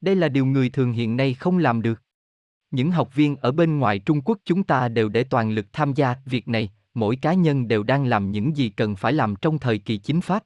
Đây 0.01 0.17
là 0.17 0.29
điều 0.29 0.47
người 0.47 0.71
thường 0.71 0.93
hiện 0.93 1.17
nay 1.17 1.35
không 1.35 1.59
làm 1.59 1.83
được. 1.83 2.03
Những 2.71 2.91
học 2.91 3.15
viên 3.15 3.37
ở 3.37 3.53
bên 3.53 3.79
ngoài 3.79 3.99
Trung 3.99 4.21
Quốc 4.21 4.39
chúng 4.45 4.65
ta 4.65 4.89
đều 4.89 5.09
để 5.09 5.25
toàn 5.25 5.51
lực 5.51 5.67
tham 5.73 5.95
gia 5.95 6.15
việc 6.25 6.49
này, 6.49 6.71
mỗi 6.95 7.17
cá 7.17 7.35
nhân 7.35 7.69
đều 7.69 7.83
đang 7.83 8.07
làm 8.07 8.31
những 8.31 8.57
gì 8.57 8.69
cần 8.69 8.97
phải 8.97 9.13
làm 9.13 9.37
trong 9.37 9.59
thời 9.59 9.79
kỳ 9.79 9.99
chính 9.99 10.21
pháp. 10.21 10.45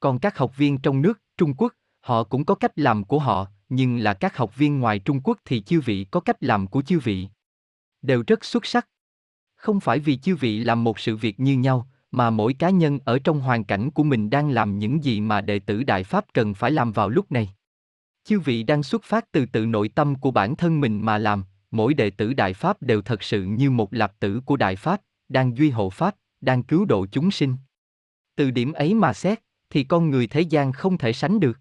Còn 0.00 0.18
các 0.18 0.38
học 0.38 0.56
viên 0.56 0.78
trong 0.78 1.02
nước, 1.02 1.20
Trung 1.36 1.54
Quốc, 1.54 1.72
họ 2.00 2.24
cũng 2.24 2.44
có 2.44 2.54
cách 2.54 2.78
làm 2.78 3.04
của 3.04 3.18
họ, 3.18 3.46
nhưng 3.68 3.98
là 3.98 4.14
các 4.14 4.36
học 4.36 4.56
viên 4.56 4.80
ngoài 4.80 4.98
Trung 4.98 5.20
Quốc 5.24 5.38
thì 5.44 5.60
chư 5.60 5.80
vị 5.80 6.06
có 6.10 6.20
cách 6.20 6.36
làm 6.40 6.66
của 6.66 6.82
chư 6.82 6.98
vị. 6.98 7.28
Đều 8.02 8.24
rất 8.26 8.44
xuất 8.44 8.66
sắc. 8.66 8.88
Không 9.54 9.80
phải 9.80 9.98
vì 9.98 10.16
chư 10.16 10.36
vị 10.36 10.58
làm 10.58 10.84
một 10.84 10.98
sự 10.98 11.16
việc 11.16 11.40
như 11.40 11.56
nhau, 11.56 11.88
mà 12.10 12.30
mỗi 12.30 12.54
cá 12.54 12.70
nhân 12.70 12.98
ở 13.04 13.18
trong 13.18 13.40
hoàn 13.40 13.64
cảnh 13.64 13.90
của 13.90 14.02
mình 14.02 14.30
đang 14.30 14.50
làm 14.50 14.78
những 14.78 15.04
gì 15.04 15.20
mà 15.20 15.40
đệ 15.40 15.58
tử 15.58 15.82
Đại 15.82 16.04
Pháp 16.04 16.24
cần 16.34 16.54
phải 16.54 16.70
làm 16.70 16.92
vào 16.92 17.08
lúc 17.08 17.32
này. 17.32 17.54
Chư 18.24 18.40
vị 18.40 18.62
đang 18.62 18.82
xuất 18.82 19.04
phát 19.04 19.32
từ 19.32 19.46
tự 19.46 19.66
nội 19.66 19.88
tâm 19.88 20.14
của 20.14 20.30
bản 20.30 20.56
thân 20.56 20.80
mình 20.80 21.04
mà 21.04 21.18
làm, 21.18 21.44
mỗi 21.70 21.94
đệ 21.94 22.10
tử 22.10 22.32
Đại 22.32 22.54
Pháp 22.54 22.82
đều 22.82 23.02
thật 23.02 23.22
sự 23.22 23.42
như 23.44 23.70
một 23.70 23.94
lạp 23.94 24.20
tử 24.20 24.40
của 24.46 24.56
Đại 24.56 24.76
Pháp, 24.76 25.00
đang 25.28 25.56
duy 25.56 25.70
hộ 25.70 25.90
Pháp, 25.90 26.16
đang 26.40 26.62
cứu 26.62 26.84
độ 26.84 27.06
chúng 27.06 27.30
sinh. 27.30 27.56
Từ 28.36 28.50
điểm 28.50 28.72
ấy 28.72 28.94
mà 28.94 29.12
xét, 29.12 29.40
thì 29.70 29.84
con 29.84 30.10
người 30.10 30.26
thế 30.26 30.40
gian 30.40 30.72
không 30.72 30.98
thể 30.98 31.12
sánh 31.12 31.40
được. 31.40 31.58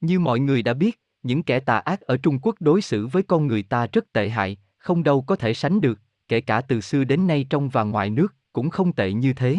Như 0.00 0.20
mọi 0.20 0.40
người 0.40 0.62
đã 0.62 0.74
biết, 0.74 1.00
những 1.22 1.42
kẻ 1.42 1.60
tà 1.60 1.78
ác 1.78 2.00
ở 2.00 2.16
Trung 2.16 2.38
Quốc 2.42 2.54
đối 2.60 2.82
xử 2.82 3.06
với 3.06 3.22
con 3.22 3.46
người 3.46 3.62
ta 3.62 3.86
rất 3.92 4.12
tệ 4.12 4.28
hại, 4.28 4.56
không 4.78 5.02
đâu 5.02 5.22
có 5.22 5.36
thể 5.36 5.54
sánh 5.54 5.80
được, 5.80 6.00
kể 6.28 6.40
cả 6.40 6.60
từ 6.60 6.80
xưa 6.80 7.04
đến 7.04 7.26
nay 7.26 7.46
trong 7.50 7.68
và 7.68 7.84
ngoài 7.84 8.10
nước, 8.10 8.34
cũng 8.52 8.70
không 8.70 8.92
tệ 8.92 9.12
như 9.12 9.32
thế. 9.32 9.56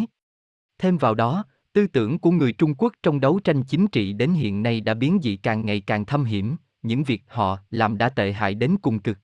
Thêm 0.78 0.98
vào 0.98 1.14
đó, 1.14 1.44
tư 1.72 1.86
tưởng 1.86 2.18
của 2.18 2.30
người 2.30 2.52
Trung 2.52 2.74
Quốc 2.74 2.92
trong 3.02 3.20
đấu 3.20 3.40
tranh 3.44 3.62
chính 3.62 3.86
trị 3.86 4.12
đến 4.12 4.32
hiện 4.32 4.62
nay 4.62 4.80
đã 4.80 4.94
biến 4.94 5.18
dị 5.22 5.36
càng 5.36 5.66
ngày 5.66 5.80
càng 5.80 6.04
thâm 6.04 6.24
hiểm, 6.24 6.56
những 6.82 7.04
việc 7.04 7.22
họ 7.26 7.58
làm 7.70 7.98
đã 7.98 8.08
tệ 8.08 8.32
hại 8.32 8.54
đến 8.54 8.76
cùng 8.82 8.98
cực. 8.98 9.18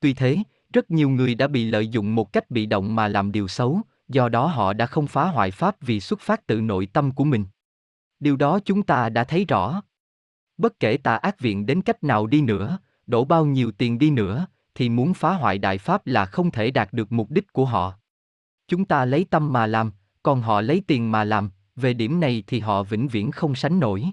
Tuy 0.00 0.14
thế, 0.14 0.38
rất 0.72 0.90
nhiều 0.90 1.08
người 1.08 1.34
đã 1.34 1.48
bị 1.48 1.64
lợi 1.64 1.88
dụng 1.88 2.14
một 2.14 2.32
cách 2.32 2.50
bị 2.50 2.66
động 2.66 2.94
mà 2.94 3.08
làm 3.08 3.32
điều 3.32 3.48
xấu, 3.48 3.80
do 4.08 4.28
đó 4.28 4.46
họ 4.46 4.72
đã 4.72 4.86
không 4.86 5.06
phá 5.06 5.24
hoại 5.24 5.50
pháp 5.50 5.76
vì 5.80 6.00
xuất 6.00 6.20
phát 6.20 6.46
từ 6.46 6.60
nội 6.60 6.86
tâm 6.86 7.12
của 7.12 7.24
mình. 7.24 7.44
Điều 8.20 8.36
đó 8.36 8.60
chúng 8.64 8.82
ta 8.82 9.08
đã 9.08 9.24
thấy 9.24 9.44
rõ. 9.44 9.82
Bất 10.56 10.80
kể 10.80 10.96
tà 10.96 11.16
ác 11.16 11.40
viện 11.40 11.66
đến 11.66 11.82
cách 11.82 12.04
nào 12.04 12.26
đi 12.26 12.40
nữa, 12.40 12.78
đổ 13.06 13.24
bao 13.24 13.46
nhiêu 13.46 13.72
tiền 13.72 13.98
đi 13.98 14.10
nữa, 14.10 14.46
thì 14.74 14.88
muốn 14.88 15.14
phá 15.14 15.32
hoại 15.32 15.58
đại 15.58 15.78
pháp 15.78 16.06
là 16.06 16.24
không 16.24 16.50
thể 16.50 16.70
đạt 16.70 16.92
được 16.92 17.12
mục 17.12 17.30
đích 17.30 17.52
của 17.52 17.64
họ. 17.64 17.94
Chúng 18.68 18.84
ta 18.84 19.04
lấy 19.04 19.26
tâm 19.30 19.52
mà 19.52 19.66
làm, 19.66 19.92
còn 20.22 20.42
họ 20.42 20.60
lấy 20.60 20.82
tiền 20.86 21.12
mà 21.12 21.24
làm, 21.24 21.50
về 21.80 21.94
điểm 21.94 22.20
này 22.20 22.42
thì 22.46 22.60
họ 22.60 22.82
vĩnh 22.82 23.08
viễn 23.08 23.30
không 23.30 23.54
sánh 23.54 23.80
nổi. 23.80 24.04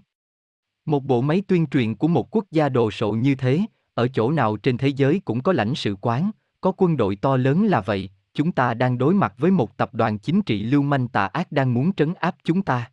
Một 0.85 1.03
bộ 1.03 1.21
máy 1.21 1.41
tuyên 1.47 1.67
truyền 1.67 1.95
của 1.95 2.07
một 2.07 2.35
quốc 2.35 2.45
gia 2.51 2.69
đồ 2.69 2.91
sộ 2.91 3.11
như 3.11 3.35
thế, 3.35 3.61
ở 3.93 4.07
chỗ 4.07 4.31
nào 4.31 4.57
trên 4.57 4.77
thế 4.77 4.87
giới 4.87 5.21
cũng 5.25 5.43
có 5.43 5.53
lãnh 5.53 5.75
sự 5.75 5.95
quán, 6.01 6.31
có 6.61 6.71
quân 6.77 6.97
đội 6.97 7.15
to 7.15 7.37
lớn 7.37 7.65
là 7.65 7.81
vậy, 7.81 8.09
chúng 8.33 8.51
ta 8.51 8.73
đang 8.73 8.97
đối 8.97 9.13
mặt 9.13 9.33
với 9.37 9.51
một 9.51 9.77
tập 9.77 9.93
đoàn 9.93 10.19
chính 10.19 10.41
trị 10.41 10.63
lưu 10.63 10.81
manh 10.81 11.07
tà 11.07 11.25
ác 11.25 11.51
đang 11.51 11.73
muốn 11.73 11.93
trấn 11.93 12.13
áp 12.13 12.35
chúng 12.43 12.61
ta. 12.61 12.91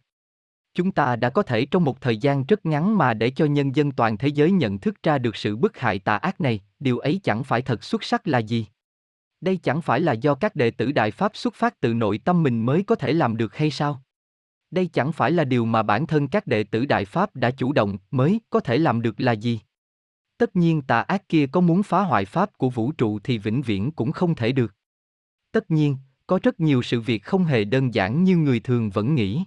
Chúng 0.74 0.92
ta 0.92 1.16
đã 1.16 1.30
có 1.30 1.42
thể 1.42 1.66
trong 1.66 1.84
một 1.84 2.00
thời 2.00 2.16
gian 2.16 2.44
rất 2.44 2.66
ngắn 2.66 2.98
mà 2.98 3.14
để 3.14 3.30
cho 3.30 3.44
nhân 3.44 3.76
dân 3.76 3.92
toàn 3.92 4.18
thế 4.18 4.28
giới 4.28 4.50
nhận 4.50 4.78
thức 4.78 5.02
ra 5.02 5.18
được 5.18 5.36
sự 5.36 5.56
bức 5.56 5.78
hại 5.78 5.98
tà 5.98 6.16
ác 6.16 6.40
này, 6.40 6.60
điều 6.80 6.98
ấy 6.98 7.20
chẳng 7.22 7.44
phải 7.44 7.62
thật 7.62 7.84
xuất 7.84 8.04
sắc 8.04 8.28
là 8.28 8.38
gì. 8.38 8.66
Đây 9.40 9.56
chẳng 9.56 9.82
phải 9.82 10.00
là 10.00 10.12
do 10.12 10.34
các 10.34 10.56
đệ 10.56 10.70
tử 10.70 10.92
Đại 10.92 11.10
Pháp 11.10 11.36
xuất 11.36 11.54
phát 11.54 11.80
từ 11.80 11.94
nội 11.94 12.18
tâm 12.18 12.42
mình 12.42 12.66
mới 12.66 12.82
có 12.82 12.94
thể 12.94 13.12
làm 13.12 13.36
được 13.36 13.56
hay 13.56 13.70
sao? 13.70 14.02
Đây 14.72 14.86
chẳng 14.86 15.12
phải 15.12 15.30
là 15.30 15.44
điều 15.44 15.64
mà 15.64 15.82
bản 15.82 16.06
thân 16.06 16.28
các 16.28 16.46
đệ 16.46 16.64
tử 16.64 16.84
Đại 16.84 17.04
Pháp 17.04 17.36
đã 17.36 17.50
chủ 17.50 17.72
động 17.72 17.98
mới 18.10 18.40
có 18.50 18.60
thể 18.60 18.78
làm 18.78 19.02
được 19.02 19.20
là 19.20 19.32
gì? 19.32 19.60
Tất 20.38 20.56
nhiên 20.56 20.82
tà 20.82 21.00
ác 21.00 21.28
kia 21.28 21.46
có 21.46 21.60
muốn 21.60 21.82
phá 21.82 22.00
hoại 22.00 22.24
Pháp 22.24 22.58
của 22.58 22.70
vũ 22.70 22.92
trụ 22.92 23.18
thì 23.18 23.38
vĩnh 23.38 23.62
viễn 23.62 23.92
cũng 23.92 24.12
không 24.12 24.34
thể 24.34 24.52
được. 24.52 24.74
Tất 25.52 25.70
nhiên, 25.70 25.96
có 26.26 26.38
rất 26.42 26.60
nhiều 26.60 26.82
sự 26.82 27.00
việc 27.00 27.24
không 27.24 27.44
hề 27.44 27.64
đơn 27.64 27.94
giản 27.94 28.24
như 28.24 28.36
người 28.36 28.60
thường 28.60 28.90
vẫn 28.90 29.14
nghĩ. 29.14 29.44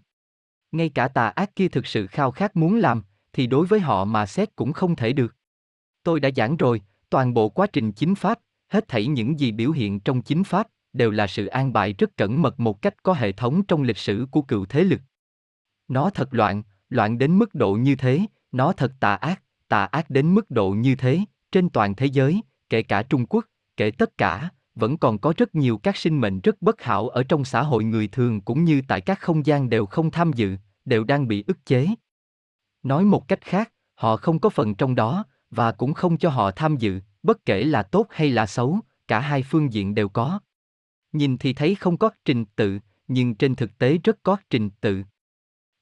Ngay 0.71 0.89
cả 0.89 1.07
tà 1.07 1.27
ác 1.27 1.55
kia 1.55 1.67
thực 1.67 1.87
sự 1.87 2.07
khao 2.07 2.31
khát 2.31 2.55
muốn 2.55 2.75
làm, 2.75 3.03
thì 3.33 3.47
đối 3.47 3.65
với 3.65 3.79
họ 3.79 4.05
mà 4.05 4.25
xét 4.25 4.55
cũng 4.55 4.73
không 4.73 4.95
thể 4.95 5.13
được. 5.13 5.35
Tôi 6.03 6.19
đã 6.19 6.29
giảng 6.35 6.57
rồi, 6.57 6.81
toàn 7.09 7.33
bộ 7.33 7.49
quá 7.49 7.67
trình 7.67 7.91
chính 7.91 8.15
pháp, 8.15 8.39
hết 8.67 8.87
thảy 8.87 9.07
những 9.07 9.39
gì 9.39 9.51
biểu 9.51 9.71
hiện 9.71 9.99
trong 9.99 10.21
chính 10.21 10.43
pháp, 10.43 10.67
đều 10.93 11.11
là 11.11 11.27
sự 11.27 11.45
an 11.45 11.73
bài 11.73 11.93
rất 11.97 12.17
cẩn 12.17 12.41
mật 12.41 12.59
một 12.59 12.81
cách 12.81 13.03
có 13.03 13.13
hệ 13.13 13.31
thống 13.31 13.63
trong 13.65 13.83
lịch 13.83 13.97
sử 13.97 14.27
của 14.31 14.41
cựu 14.41 14.65
thế 14.65 14.83
lực. 14.83 15.01
Nó 15.87 16.09
thật 16.09 16.33
loạn, 16.33 16.63
loạn 16.89 17.17
đến 17.17 17.37
mức 17.37 17.55
độ 17.55 17.73
như 17.73 17.95
thế, 17.95 18.25
nó 18.51 18.73
thật 18.73 18.93
tà 18.99 19.15
ác, 19.15 19.41
tà 19.67 19.85
ác 19.85 20.09
đến 20.09 20.35
mức 20.35 20.51
độ 20.51 20.69
như 20.69 20.95
thế, 20.95 21.19
trên 21.51 21.69
toàn 21.69 21.95
thế 21.95 22.05
giới, 22.05 22.41
kể 22.69 22.83
cả 22.83 23.03
Trung 23.03 23.25
Quốc, 23.25 23.45
kể 23.77 23.91
tất 23.91 24.17
cả, 24.17 24.49
vẫn 24.75 24.97
còn 24.97 25.17
có 25.17 25.33
rất 25.37 25.55
nhiều 25.55 25.77
các 25.77 25.97
sinh 25.97 26.21
mệnh 26.21 26.39
rất 26.39 26.61
bất 26.61 26.81
hảo 26.81 27.09
ở 27.09 27.23
trong 27.23 27.45
xã 27.45 27.61
hội 27.61 27.83
người 27.83 28.07
thường 28.07 28.41
cũng 28.41 28.63
như 28.63 28.81
tại 28.87 29.01
các 29.01 29.19
không 29.19 29.45
gian 29.45 29.69
đều 29.69 29.85
không 29.85 30.11
tham 30.11 30.33
dự, 30.33 30.55
đều 30.85 31.03
đang 31.03 31.27
bị 31.27 31.43
ức 31.47 31.65
chế. 31.65 31.87
Nói 32.83 33.03
một 33.03 33.27
cách 33.27 33.41
khác, 33.41 33.71
họ 33.95 34.17
không 34.17 34.39
có 34.39 34.49
phần 34.49 34.75
trong 34.75 34.95
đó, 34.95 35.25
và 35.51 35.71
cũng 35.71 35.93
không 35.93 36.17
cho 36.17 36.29
họ 36.29 36.51
tham 36.51 36.77
dự, 36.77 36.99
bất 37.23 37.45
kể 37.45 37.63
là 37.63 37.83
tốt 37.83 38.07
hay 38.09 38.31
là 38.31 38.45
xấu, 38.45 38.79
cả 39.07 39.19
hai 39.19 39.43
phương 39.43 39.73
diện 39.73 39.95
đều 39.95 40.09
có. 40.09 40.39
Nhìn 41.11 41.37
thì 41.37 41.53
thấy 41.53 41.75
không 41.75 41.97
có 41.97 42.09
trình 42.25 42.45
tự, 42.55 42.79
nhưng 43.07 43.35
trên 43.35 43.55
thực 43.55 43.77
tế 43.77 43.97
rất 44.03 44.23
có 44.23 44.37
trình 44.49 44.69
tự. 44.81 45.03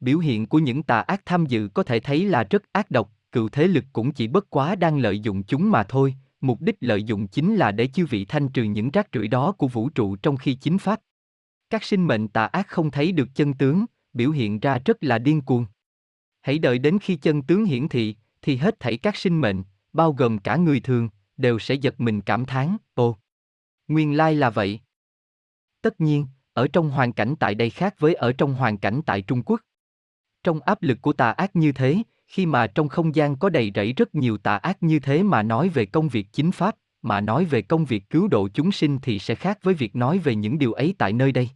Biểu 0.03 0.19
hiện 0.19 0.45
của 0.45 0.59
những 0.59 0.83
tà 0.83 0.99
ác 0.99 1.21
tham 1.25 1.45
dự 1.45 1.69
có 1.73 1.83
thể 1.83 1.99
thấy 1.99 2.25
là 2.25 2.43
rất 2.43 2.63
ác 2.71 2.91
độc, 2.91 3.11
cựu 3.31 3.49
thế 3.49 3.67
lực 3.67 3.85
cũng 3.93 4.11
chỉ 4.11 4.27
bất 4.27 4.49
quá 4.49 4.75
đang 4.75 4.97
lợi 4.97 5.19
dụng 5.19 5.43
chúng 5.43 5.71
mà 5.71 5.83
thôi, 5.83 6.15
mục 6.41 6.61
đích 6.61 6.75
lợi 6.79 7.03
dụng 7.03 7.27
chính 7.27 7.55
là 7.55 7.71
để 7.71 7.87
chư 7.87 8.05
vị 8.05 8.25
thanh 8.25 8.49
trừ 8.49 8.63
những 8.63 8.91
rác 8.91 9.07
rưởi 9.13 9.27
đó 9.27 9.51
của 9.51 9.67
vũ 9.67 9.89
trụ 9.89 10.15
trong 10.15 10.37
khi 10.37 10.55
chính 10.55 10.77
pháp. 10.77 10.99
Các 11.69 11.83
sinh 11.83 12.07
mệnh 12.07 12.27
tà 12.27 12.45
ác 12.45 12.67
không 12.67 12.91
thấy 12.91 13.11
được 13.11 13.27
chân 13.35 13.53
tướng, 13.53 13.85
biểu 14.13 14.31
hiện 14.31 14.59
ra 14.59 14.79
rất 14.85 15.03
là 15.03 15.19
điên 15.19 15.41
cuồng. 15.41 15.65
Hãy 16.41 16.59
đợi 16.59 16.79
đến 16.79 16.99
khi 16.99 17.15
chân 17.15 17.41
tướng 17.41 17.65
hiển 17.65 17.87
thị, 17.87 18.15
thì 18.41 18.55
hết 18.55 18.79
thảy 18.79 18.97
các 18.97 19.15
sinh 19.15 19.41
mệnh, 19.41 19.63
bao 19.93 20.13
gồm 20.13 20.37
cả 20.37 20.55
người 20.55 20.79
thường, 20.79 21.09
đều 21.37 21.59
sẽ 21.59 21.75
giật 21.75 22.01
mình 22.01 22.21
cảm 22.21 22.45
thán, 22.45 22.77
ồ, 22.93 23.17
nguyên 23.87 24.17
lai 24.17 24.35
là 24.35 24.49
vậy. 24.49 24.79
Tất 25.81 26.01
nhiên, 26.01 26.27
ở 26.53 26.67
trong 26.73 26.89
hoàn 26.89 27.13
cảnh 27.13 27.35
tại 27.39 27.55
đây 27.55 27.69
khác 27.69 27.95
với 27.99 28.13
ở 28.13 28.33
trong 28.33 28.53
hoàn 28.53 28.77
cảnh 28.77 29.01
tại 29.05 29.21
Trung 29.21 29.43
Quốc. 29.45 29.61
Trong 30.43 30.59
áp 30.59 30.81
lực 30.81 31.01
của 31.01 31.13
tà 31.13 31.31
ác 31.31 31.55
như 31.55 31.71
thế, 31.71 31.97
khi 32.27 32.45
mà 32.45 32.67
trong 32.67 32.89
không 32.89 33.15
gian 33.15 33.35
có 33.35 33.49
đầy 33.49 33.71
rẫy 33.75 33.93
rất 33.93 34.15
nhiều 34.15 34.37
tà 34.37 34.57
ác 34.57 34.83
như 34.83 34.99
thế 34.99 35.23
mà 35.23 35.43
nói 35.43 35.69
về 35.69 35.85
công 35.85 36.09
việc 36.09 36.27
chính 36.31 36.51
pháp, 36.51 36.75
mà 37.01 37.21
nói 37.21 37.45
về 37.45 37.61
công 37.61 37.85
việc 37.85 38.09
cứu 38.09 38.27
độ 38.27 38.49
chúng 38.53 38.71
sinh 38.71 38.99
thì 39.01 39.19
sẽ 39.19 39.35
khác 39.35 39.59
với 39.63 39.73
việc 39.73 39.95
nói 39.95 40.19
về 40.19 40.35
những 40.35 40.57
điều 40.57 40.73
ấy 40.73 40.95
tại 40.97 41.13
nơi 41.13 41.31
đây. 41.31 41.49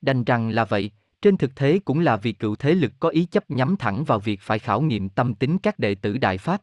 Đành 0.00 0.24
rằng 0.24 0.50
là 0.50 0.64
vậy, 0.64 0.90
trên 1.22 1.36
thực 1.36 1.56
thế 1.56 1.80
cũng 1.84 2.00
là 2.00 2.16
vì 2.16 2.32
cựu 2.32 2.56
thế 2.56 2.74
lực 2.74 2.92
có 3.00 3.08
ý 3.08 3.24
chấp 3.24 3.50
nhắm 3.50 3.76
thẳng 3.76 4.04
vào 4.04 4.18
việc 4.18 4.40
phải 4.40 4.58
khảo 4.58 4.80
nghiệm 4.80 5.08
tâm 5.08 5.34
tính 5.34 5.58
các 5.58 5.78
đệ 5.78 5.94
tử 5.94 6.18
Đại 6.18 6.38
Pháp. 6.38 6.62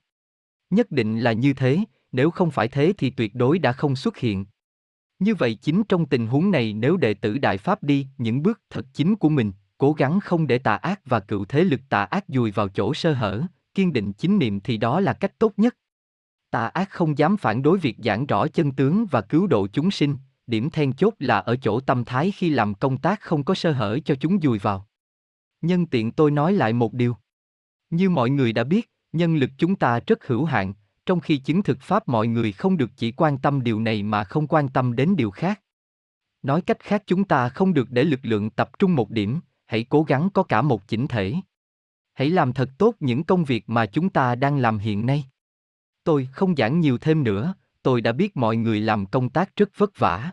Nhất 0.69 0.91
định 0.91 1.19
là 1.19 1.31
như 1.31 1.53
thế, 1.53 1.79
nếu 2.11 2.31
không 2.31 2.51
phải 2.51 2.67
thế 2.67 2.93
thì 2.97 3.09
tuyệt 3.09 3.35
đối 3.35 3.59
đã 3.59 3.71
không 3.71 3.95
xuất 3.95 4.17
hiện. 4.17 4.45
Như 5.19 5.35
vậy 5.35 5.55
chính 5.55 5.83
trong 5.83 6.05
tình 6.05 6.27
huống 6.27 6.51
này 6.51 6.73
nếu 6.73 6.97
đệ 6.97 7.13
tử 7.13 7.37
Đại 7.37 7.57
Pháp 7.57 7.83
đi 7.83 8.07
những 8.17 8.43
bước 8.43 8.61
thật 8.69 8.85
chính 8.93 9.15
của 9.15 9.29
mình, 9.29 9.51
cố 9.77 9.93
gắng 9.93 10.19
không 10.19 10.47
để 10.47 10.57
tà 10.57 10.75
ác 10.75 11.01
và 11.05 11.19
cựu 11.19 11.45
thế 11.45 11.63
lực 11.63 11.81
tà 11.89 12.03
ác 12.03 12.25
dùi 12.27 12.51
vào 12.51 12.67
chỗ 12.67 12.93
sơ 12.93 13.13
hở, 13.13 13.43
kiên 13.73 13.93
định 13.93 14.13
chính 14.13 14.39
niệm 14.39 14.59
thì 14.59 14.77
đó 14.77 14.99
là 14.99 15.13
cách 15.13 15.39
tốt 15.39 15.53
nhất. 15.57 15.77
Tà 16.51 16.67
ác 16.67 16.89
không 16.89 17.17
dám 17.17 17.37
phản 17.37 17.61
đối 17.61 17.77
việc 17.77 17.95
giảng 18.03 18.25
rõ 18.25 18.47
chân 18.47 18.71
tướng 18.71 19.05
và 19.05 19.21
cứu 19.21 19.47
độ 19.47 19.67
chúng 19.67 19.91
sinh, 19.91 20.17
điểm 20.47 20.69
then 20.69 20.93
chốt 20.93 21.13
là 21.19 21.39
ở 21.39 21.55
chỗ 21.55 21.79
tâm 21.79 22.05
thái 22.05 22.31
khi 22.31 22.49
làm 22.49 22.73
công 22.73 22.97
tác 22.97 23.21
không 23.21 23.43
có 23.43 23.53
sơ 23.53 23.71
hở 23.71 23.99
cho 24.05 24.15
chúng 24.15 24.41
dùi 24.41 24.59
vào. 24.59 24.87
Nhân 25.61 25.85
tiện 25.85 26.11
tôi 26.11 26.31
nói 26.31 26.53
lại 26.53 26.73
một 26.73 26.93
điều. 26.93 27.15
Như 27.89 28.09
mọi 28.09 28.29
người 28.29 28.53
đã 28.53 28.63
biết, 28.63 28.91
nhân 29.13 29.35
lực 29.35 29.49
chúng 29.57 29.75
ta 29.75 29.99
rất 30.07 30.27
hữu 30.27 30.45
hạn, 30.45 30.73
trong 31.05 31.19
khi 31.19 31.37
chứng 31.37 31.63
thực 31.63 31.81
pháp 31.81 32.07
mọi 32.07 32.27
người 32.27 32.51
không 32.51 32.77
được 32.77 32.89
chỉ 32.97 33.11
quan 33.11 33.37
tâm 33.37 33.63
điều 33.63 33.79
này 33.79 34.03
mà 34.03 34.23
không 34.23 34.47
quan 34.47 34.69
tâm 34.69 34.95
đến 34.95 35.15
điều 35.15 35.31
khác. 35.31 35.61
Nói 36.41 36.61
cách 36.61 36.79
khác 36.79 37.03
chúng 37.07 37.23
ta 37.23 37.49
không 37.49 37.73
được 37.73 37.91
để 37.91 38.03
lực 38.03 38.19
lượng 38.23 38.49
tập 38.49 38.79
trung 38.79 38.95
một 38.95 39.09
điểm, 39.09 39.39
hãy 39.67 39.83
cố 39.89 40.03
gắng 40.03 40.29
có 40.33 40.43
cả 40.43 40.61
một 40.61 40.87
chỉnh 40.87 41.07
thể. 41.07 41.33
Hãy 42.13 42.29
làm 42.29 42.53
thật 42.53 42.69
tốt 42.77 42.95
những 42.99 43.23
công 43.23 43.43
việc 43.45 43.69
mà 43.69 43.85
chúng 43.85 44.09
ta 44.09 44.35
đang 44.35 44.57
làm 44.57 44.77
hiện 44.77 45.05
nay. 45.05 45.25
Tôi 46.03 46.27
không 46.31 46.55
giảng 46.55 46.79
nhiều 46.79 46.97
thêm 46.97 47.23
nữa, 47.23 47.53
tôi 47.83 48.01
đã 48.01 48.11
biết 48.11 48.37
mọi 48.37 48.57
người 48.57 48.79
làm 48.79 49.05
công 49.05 49.29
tác 49.29 49.55
rất 49.55 49.69
vất 49.77 49.99
vả. 49.99 50.31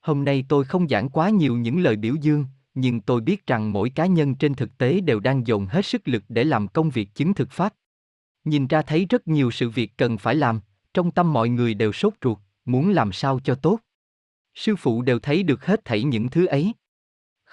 Hôm 0.00 0.24
nay 0.24 0.44
tôi 0.48 0.64
không 0.64 0.88
giảng 0.88 1.08
quá 1.08 1.30
nhiều 1.30 1.56
những 1.56 1.80
lời 1.80 1.96
biểu 1.96 2.14
dương, 2.14 2.46
nhưng 2.74 3.00
tôi 3.00 3.20
biết 3.20 3.46
rằng 3.46 3.72
mỗi 3.72 3.90
cá 3.90 4.06
nhân 4.06 4.34
trên 4.34 4.54
thực 4.54 4.78
tế 4.78 5.00
đều 5.00 5.20
đang 5.20 5.46
dồn 5.46 5.66
hết 5.66 5.86
sức 5.86 6.08
lực 6.08 6.24
để 6.28 6.44
làm 6.44 6.68
công 6.68 6.90
việc 6.90 7.14
chứng 7.14 7.34
thực 7.34 7.50
pháp. 7.50 7.74
Nhìn 8.44 8.66
ra 8.66 8.82
thấy 8.82 9.06
rất 9.10 9.28
nhiều 9.28 9.50
sự 9.50 9.70
việc 9.70 9.92
cần 9.96 10.18
phải 10.18 10.34
làm, 10.34 10.60
trong 10.94 11.10
tâm 11.10 11.32
mọi 11.32 11.48
người 11.48 11.74
đều 11.74 11.92
sốt 11.92 12.14
ruột, 12.24 12.38
muốn 12.64 12.90
làm 12.90 13.12
sao 13.12 13.40
cho 13.44 13.54
tốt. 13.54 13.78
Sư 14.54 14.76
phụ 14.76 15.02
đều 15.02 15.18
thấy 15.18 15.42
được 15.42 15.66
hết 15.66 15.84
thảy 15.84 16.02
những 16.02 16.28
thứ 16.28 16.46
ấy. 16.46 16.72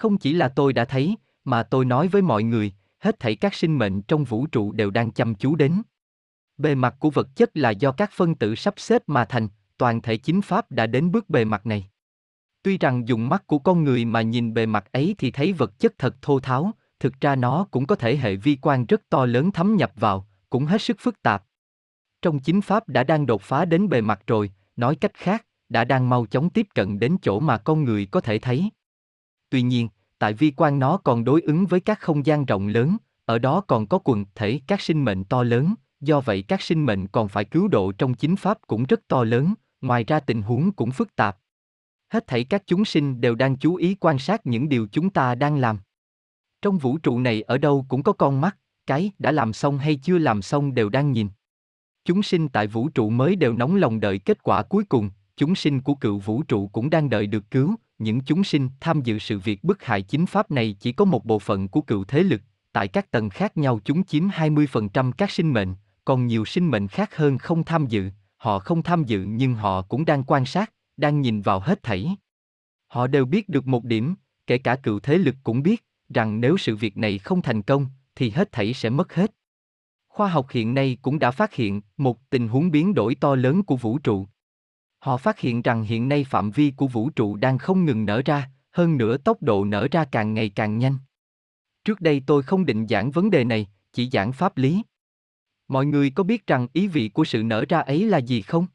Không 0.00 0.18
chỉ 0.18 0.32
là 0.32 0.48
tôi 0.48 0.72
đã 0.72 0.84
thấy, 0.84 1.16
mà 1.44 1.62
tôi 1.62 1.84
nói 1.84 2.08
với 2.08 2.22
mọi 2.22 2.42
người, 2.42 2.72
hết 2.98 3.20
thảy 3.20 3.36
các 3.36 3.54
sinh 3.54 3.78
mệnh 3.78 4.02
trong 4.02 4.24
vũ 4.24 4.46
trụ 4.46 4.72
đều 4.72 4.90
đang 4.90 5.10
chăm 5.10 5.34
chú 5.34 5.56
đến. 5.56 5.82
Bề 6.56 6.74
mặt 6.74 6.96
của 6.98 7.10
vật 7.10 7.28
chất 7.36 7.56
là 7.56 7.70
do 7.70 7.92
các 7.92 8.10
phân 8.12 8.34
tử 8.34 8.54
sắp 8.54 8.74
xếp 8.76 9.02
mà 9.06 9.24
thành, 9.24 9.48
toàn 9.78 10.02
thể 10.02 10.16
chính 10.16 10.42
pháp 10.42 10.70
đã 10.70 10.86
đến 10.86 11.12
bước 11.12 11.30
bề 11.30 11.44
mặt 11.44 11.66
này. 11.66 11.90
Tuy 12.62 12.78
rằng 12.78 13.08
dùng 13.08 13.28
mắt 13.28 13.46
của 13.46 13.58
con 13.58 13.84
người 13.84 14.04
mà 14.04 14.22
nhìn 14.22 14.54
bề 14.54 14.66
mặt 14.66 14.92
ấy 14.92 15.14
thì 15.18 15.30
thấy 15.30 15.52
vật 15.52 15.78
chất 15.78 15.94
thật 15.98 16.16
thô 16.22 16.40
tháo, 16.40 16.72
thực 17.00 17.20
ra 17.20 17.36
nó 17.36 17.66
cũng 17.70 17.86
có 17.86 17.96
thể 17.96 18.16
hệ 18.16 18.36
vi 18.36 18.58
quan 18.62 18.86
rất 18.86 19.08
to 19.08 19.26
lớn 19.26 19.52
thấm 19.52 19.76
nhập 19.76 19.92
vào, 19.96 20.28
cũng 20.50 20.64
hết 20.64 20.82
sức 20.82 20.96
phức 21.00 21.22
tạp. 21.22 21.44
Trong 22.22 22.38
chính 22.38 22.60
pháp 22.60 22.88
đã 22.88 23.04
đang 23.04 23.26
đột 23.26 23.42
phá 23.42 23.64
đến 23.64 23.88
bề 23.88 24.00
mặt 24.00 24.20
rồi, 24.26 24.52
nói 24.76 24.96
cách 24.96 25.14
khác, 25.14 25.46
đã 25.68 25.84
đang 25.84 26.08
mau 26.08 26.26
chóng 26.26 26.50
tiếp 26.50 26.66
cận 26.74 26.98
đến 26.98 27.16
chỗ 27.22 27.40
mà 27.40 27.58
con 27.58 27.84
người 27.84 28.06
có 28.06 28.20
thể 28.20 28.38
thấy. 28.38 28.70
Tuy 29.50 29.62
nhiên, 29.62 29.88
tại 30.18 30.32
vi 30.32 30.52
quan 30.56 30.78
nó 30.78 30.96
còn 30.96 31.24
đối 31.24 31.40
ứng 31.40 31.66
với 31.66 31.80
các 31.80 32.00
không 32.00 32.26
gian 32.26 32.44
rộng 32.44 32.68
lớn, 32.68 32.96
ở 33.24 33.38
đó 33.38 33.60
còn 33.60 33.86
có 33.86 33.98
quần 34.04 34.24
thể 34.34 34.60
các 34.66 34.80
sinh 34.80 35.04
mệnh 35.04 35.24
to 35.24 35.42
lớn, 35.42 35.74
do 36.00 36.20
vậy 36.20 36.42
các 36.42 36.62
sinh 36.62 36.86
mệnh 36.86 37.06
còn 37.06 37.28
phải 37.28 37.44
cứu 37.44 37.68
độ 37.68 37.92
trong 37.92 38.14
chính 38.14 38.36
pháp 38.36 38.58
cũng 38.66 38.84
rất 38.84 39.08
to 39.08 39.24
lớn, 39.24 39.54
ngoài 39.80 40.04
ra 40.04 40.20
tình 40.20 40.42
huống 40.42 40.72
cũng 40.72 40.90
phức 40.90 41.16
tạp. 41.16 41.36
Hết 42.12 42.26
thảy 42.26 42.44
các 42.44 42.62
chúng 42.66 42.84
sinh 42.84 43.20
đều 43.20 43.34
đang 43.34 43.56
chú 43.56 43.74
ý 43.74 43.96
quan 44.00 44.18
sát 44.18 44.46
những 44.46 44.68
điều 44.68 44.86
chúng 44.92 45.10
ta 45.10 45.34
đang 45.34 45.56
làm. 45.56 45.78
Trong 46.62 46.78
vũ 46.78 46.98
trụ 46.98 47.18
này 47.18 47.42
ở 47.42 47.58
đâu 47.58 47.86
cũng 47.88 48.02
có 48.02 48.12
con 48.12 48.40
mắt, 48.40 48.56
cái 48.86 49.10
đã 49.18 49.32
làm 49.32 49.52
xong 49.52 49.78
hay 49.78 49.96
chưa 49.96 50.18
làm 50.18 50.42
xong 50.42 50.74
đều 50.74 50.88
đang 50.88 51.12
nhìn. 51.12 51.28
Chúng 52.04 52.22
sinh 52.22 52.48
tại 52.48 52.66
vũ 52.66 52.88
trụ 52.88 53.10
mới 53.10 53.36
đều 53.36 53.52
nóng 53.52 53.76
lòng 53.76 54.00
đợi 54.00 54.18
kết 54.18 54.42
quả 54.42 54.62
cuối 54.62 54.84
cùng, 54.84 55.10
chúng 55.36 55.54
sinh 55.54 55.80
của 55.80 55.94
cựu 55.94 56.18
vũ 56.18 56.42
trụ 56.42 56.68
cũng 56.68 56.90
đang 56.90 57.10
đợi 57.10 57.26
được 57.26 57.50
cứu, 57.50 57.74
những 58.00 58.20
chúng 58.20 58.44
sinh 58.44 58.68
tham 58.80 59.02
dự 59.02 59.18
sự 59.18 59.38
việc 59.38 59.64
bức 59.64 59.82
hại 59.82 60.02
chính 60.02 60.26
pháp 60.26 60.50
này 60.50 60.76
chỉ 60.80 60.92
có 60.92 61.04
một 61.04 61.24
bộ 61.24 61.38
phận 61.38 61.68
của 61.68 61.80
cựu 61.80 62.04
thế 62.04 62.22
lực, 62.22 62.42
tại 62.72 62.88
các 62.88 63.10
tầng 63.10 63.30
khác 63.30 63.56
nhau 63.56 63.80
chúng 63.84 64.04
chiếm 64.04 64.28
20% 64.28 65.12
các 65.12 65.30
sinh 65.30 65.52
mệnh, 65.52 65.74
còn 66.04 66.26
nhiều 66.26 66.44
sinh 66.44 66.70
mệnh 66.70 66.88
khác 66.88 67.16
hơn 67.16 67.38
không 67.38 67.64
tham 67.64 67.86
dự, 67.86 68.10
họ 68.36 68.58
không 68.58 68.82
tham 68.82 69.04
dự 69.04 69.24
nhưng 69.28 69.54
họ 69.54 69.82
cũng 69.82 70.04
đang 70.04 70.24
quan 70.24 70.46
sát, 70.46 70.72
đang 70.96 71.20
nhìn 71.20 71.40
vào 71.40 71.60
hết 71.60 71.82
thảy. 71.82 72.16
Họ 72.86 73.06
đều 73.06 73.24
biết 73.24 73.48
được 73.48 73.66
một 73.66 73.84
điểm, 73.84 74.14
kể 74.46 74.58
cả 74.58 74.76
cựu 74.76 75.00
thế 75.00 75.18
lực 75.18 75.34
cũng 75.42 75.62
biết, 75.62 75.84
rằng 76.14 76.40
nếu 76.40 76.56
sự 76.56 76.76
việc 76.76 76.96
này 76.96 77.18
không 77.18 77.42
thành 77.42 77.62
công, 77.62 77.86
thì 78.14 78.30
hết 78.30 78.52
thảy 78.52 78.74
sẽ 78.74 78.90
mất 78.90 79.14
hết. 79.14 79.32
Khoa 80.08 80.28
học 80.28 80.46
hiện 80.50 80.74
nay 80.74 80.98
cũng 81.02 81.18
đã 81.18 81.30
phát 81.30 81.54
hiện 81.54 81.80
một 81.96 82.30
tình 82.30 82.48
huống 82.48 82.70
biến 82.70 82.94
đổi 82.94 83.14
to 83.14 83.34
lớn 83.34 83.62
của 83.62 83.76
vũ 83.76 83.98
trụ. 83.98 84.26
Họ 85.00 85.16
phát 85.16 85.38
hiện 85.38 85.62
rằng 85.62 85.82
hiện 85.82 86.08
nay 86.08 86.24
phạm 86.24 86.50
vi 86.50 86.72
của 86.76 86.86
vũ 86.86 87.10
trụ 87.10 87.36
đang 87.36 87.58
không 87.58 87.84
ngừng 87.84 88.04
nở 88.04 88.22
ra, 88.24 88.50
hơn 88.70 88.96
nữa 88.96 89.16
tốc 89.16 89.42
độ 89.42 89.64
nở 89.64 89.88
ra 89.90 90.04
càng 90.04 90.34
ngày 90.34 90.48
càng 90.48 90.78
nhanh. 90.78 90.98
Trước 91.84 92.00
đây 92.00 92.22
tôi 92.26 92.42
không 92.42 92.66
định 92.66 92.86
giảng 92.86 93.10
vấn 93.10 93.30
đề 93.30 93.44
này, 93.44 93.66
chỉ 93.92 94.10
giảng 94.10 94.32
pháp 94.32 94.56
lý. 94.56 94.82
Mọi 95.68 95.86
người 95.86 96.10
có 96.10 96.22
biết 96.22 96.46
rằng 96.46 96.66
ý 96.72 96.88
vị 96.88 97.08
của 97.08 97.24
sự 97.24 97.42
nở 97.42 97.64
ra 97.68 97.80
ấy 97.80 98.04
là 98.04 98.18
gì 98.18 98.42
không? 98.42 98.66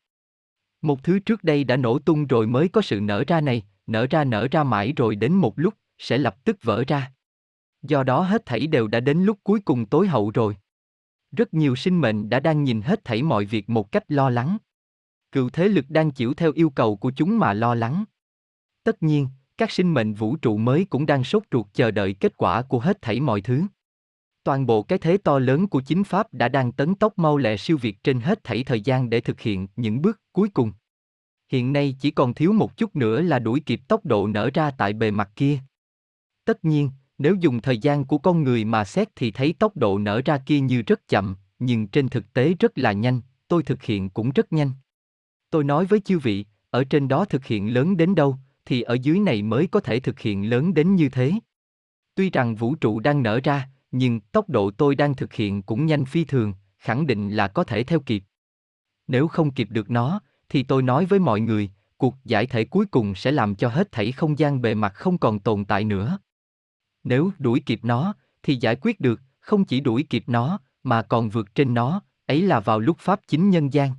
Một 0.81 1.03
thứ 1.03 1.19
trước 1.19 1.43
đây 1.43 1.63
đã 1.63 1.77
nổ 1.77 1.99
tung 1.99 2.27
rồi 2.27 2.47
mới 2.47 2.67
có 2.67 2.81
sự 2.81 2.99
nở 2.99 3.23
ra 3.27 3.41
này, 3.41 3.63
nở 3.87 4.07
ra 4.09 4.23
nở 4.23 4.47
ra 4.51 4.63
mãi 4.63 4.93
rồi 4.97 5.15
đến 5.15 5.33
một 5.33 5.59
lúc, 5.59 5.73
sẽ 5.97 6.17
lập 6.17 6.43
tức 6.43 6.57
vỡ 6.63 6.83
ra. 6.87 7.11
Do 7.81 8.03
đó 8.03 8.21
hết 8.21 8.45
thảy 8.45 8.67
đều 8.67 8.87
đã 8.87 8.99
đến 8.99 9.23
lúc 9.23 9.39
cuối 9.43 9.59
cùng 9.59 9.85
tối 9.85 10.07
hậu 10.07 10.31
rồi. 10.31 10.57
Rất 11.31 11.53
nhiều 11.53 11.75
sinh 11.75 12.01
mệnh 12.01 12.29
đã 12.29 12.39
đang 12.39 12.63
nhìn 12.63 12.81
hết 12.81 13.03
thảy 13.03 13.23
mọi 13.23 13.45
việc 13.45 13.69
một 13.69 13.91
cách 13.91 14.03
lo 14.07 14.29
lắng. 14.29 14.57
Cựu 15.35 15.49
thế 15.49 15.67
lực 15.67 15.85
đang 15.89 16.11
chịu 16.11 16.33
theo 16.33 16.51
yêu 16.55 16.69
cầu 16.69 16.95
của 16.95 17.11
chúng 17.15 17.39
mà 17.39 17.53
lo 17.53 17.75
lắng. 17.75 18.05
Tất 18.83 19.03
nhiên, 19.03 19.27
các 19.57 19.71
sinh 19.71 19.93
mệnh 19.93 20.13
vũ 20.13 20.35
trụ 20.35 20.57
mới 20.57 20.85
cũng 20.89 21.05
đang 21.05 21.23
sốt 21.23 21.43
ruột 21.51 21.65
chờ 21.73 21.91
đợi 21.91 22.13
kết 22.13 22.37
quả 22.37 22.61
của 22.61 22.79
hết 22.79 23.01
thảy 23.01 23.19
mọi 23.19 23.41
thứ. 23.41 23.63
Toàn 24.43 24.65
bộ 24.65 24.83
cái 24.83 24.99
thế 24.99 25.17
to 25.17 25.39
lớn 25.39 25.67
của 25.67 25.81
chính 25.81 26.03
pháp 26.03 26.33
đã 26.33 26.49
đang 26.49 26.71
tấn 26.71 26.95
tốc 26.95 27.17
mau 27.17 27.37
lẹ 27.37 27.57
siêu 27.57 27.77
việt 27.77 28.03
trên 28.03 28.19
hết 28.19 28.43
thảy 28.43 28.63
thời 28.63 28.81
gian 28.81 29.09
để 29.09 29.21
thực 29.21 29.41
hiện 29.41 29.67
những 29.75 30.01
bước 30.01 30.21
cuối 30.31 30.49
cùng. 30.49 30.71
Hiện 31.51 31.73
nay 31.73 31.95
chỉ 31.99 32.11
còn 32.11 32.33
thiếu 32.33 32.53
một 32.53 32.77
chút 32.77 32.95
nữa 32.95 33.21
là 33.21 33.39
đuổi 33.39 33.59
kịp 33.59 33.81
tốc 33.87 34.05
độ 34.05 34.27
nở 34.27 34.49
ra 34.53 34.71
tại 34.71 34.93
bề 34.93 35.11
mặt 35.11 35.31
kia. 35.35 35.59
Tất 36.45 36.65
nhiên, 36.65 36.91
nếu 37.17 37.35
dùng 37.39 37.61
thời 37.61 37.77
gian 37.77 38.05
của 38.05 38.17
con 38.17 38.43
người 38.43 38.65
mà 38.65 38.83
xét 38.83 39.07
thì 39.15 39.31
thấy 39.31 39.53
tốc 39.59 39.77
độ 39.77 39.97
nở 39.97 40.21
ra 40.25 40.37
kia 40.45 40.59
như 40.59 40.81
rất 40.81 41.07
chậm, 41.07 41.35
nhưng 41.59 41.87
trên 41.87 42.09
thực 42.09 42.33
tế 42.33 42.53
rất 42.59 42.77
là 42.77 42.91
nhanh, 42.91 43.21
tôi 43.47 43.63
thực 43.63 43.83
hiện 43.83 44.09
cũng 44.09 44.31
rất 44.31 44.53
nhanh. 44.53 44.71
Tôi 45.55 45.63
nói 45.63 45.85
với 45.85 45.99
chư 45.99 46.19
vị, 46.19 46.45
ở 46.69 46.83
trên 46.83 47.07
đó 47.07 47.25
thực 47.25 47.45
hiện 47.45 47.73
lớn 47.73 47.97
đến 47.97 48.15
đâu, 48.15 48.37
thì 48.65 48.81
ở 48.81 48.93
dưới 48.93 49.19
này 49.19 49.41
mới 49.41 49.67
có 49.67 49.79
thể 49.79 49.99
thực 49.99 50.19
hiện 50.19 50.49
lớn 50.49 50.73
đến 50.73 50.95
như 50.95 51.09
thế. 51.09 51.31
Tuy 52.15 52.29
rằng 52.29 52.55
vũ 52.55 52.75
trụ 52.75 52.99
đang 52.99 53.23
nở 53.23 53.39
ra, 53.43 53.69
nhưng 53.91 54.19
tốc 54.19 54.49
độ 54.49 54.71
tôi 54.71 54.95
đang 54.95 55.15
thực 55.15 55.33
hiện 55.33 55.61
cũng 55.61 55.85
nhanh 55.85 56.05
phi 56.05 56.23
thường, 56.23 56.53
khẳng 56.77 57.07
định 57.07 57.29
là 57.29 57.47
có 57.47 57.63
thể 57.63 57.83
theo 57.83 57.99
kịp. 57.99 58.23
Nếu 59.07 59.27
không 59.27 59.51
kịp 59.51 59.67
được 59.71 59.91
nó, 59.91 60.19
thì 60.49 60.63
tôi 60.63 60.83
nói 60.83 61.05
với 61.05 61.19
mọi 61.19 61.39
người, 61.39 61.69
cuộc 61.97 62.15
giải 62.25 62.45
thể 62.45 62.65
cuối 62.65 62.85
cùng 62.85 63.15
sẽ 63.15 63.31
làm 63.31 63.55
cho 63.55 63.69
hết 63.69 63.91
thảy 63.91 64.11
không 64.11 64.39
gian 64.39 64.61
bề 64.61 64.73
mặt 64.73 64.93
không 64.95 65.17
còn 65.17 65.39
tồn 65.39 65.65
tại 65.65 65.83
nữa. 65.83 66.19
Nếu 67.03 67.31
đuổi 67.39 67.59
kịp 67.65 67.79
nó, 67.83 68.13
thì 68.43 68.55
giải 68.55 68.75
quyết 68.81 68.99
được, 68.99 69.21
không 69.39 69.65
chỉ 69.65 69.79
đuổi 69.79 70.05
kịp 70.09 70.23
nó, 70.27 70.59
mà 70.83 71.01
còn 71.01 71.29
vượt 71.29 71.55
trên 71.55 71.73
nó, 71.73 72.01
ấy 72.25 72.41
là 72.41 72.59
vào 72.59 72.79
lúc 72.79 72.97
Pháp 72.99 73.19
chính 73.27 73.49
nhân 73.49 73.73
gian. 73.73 73.91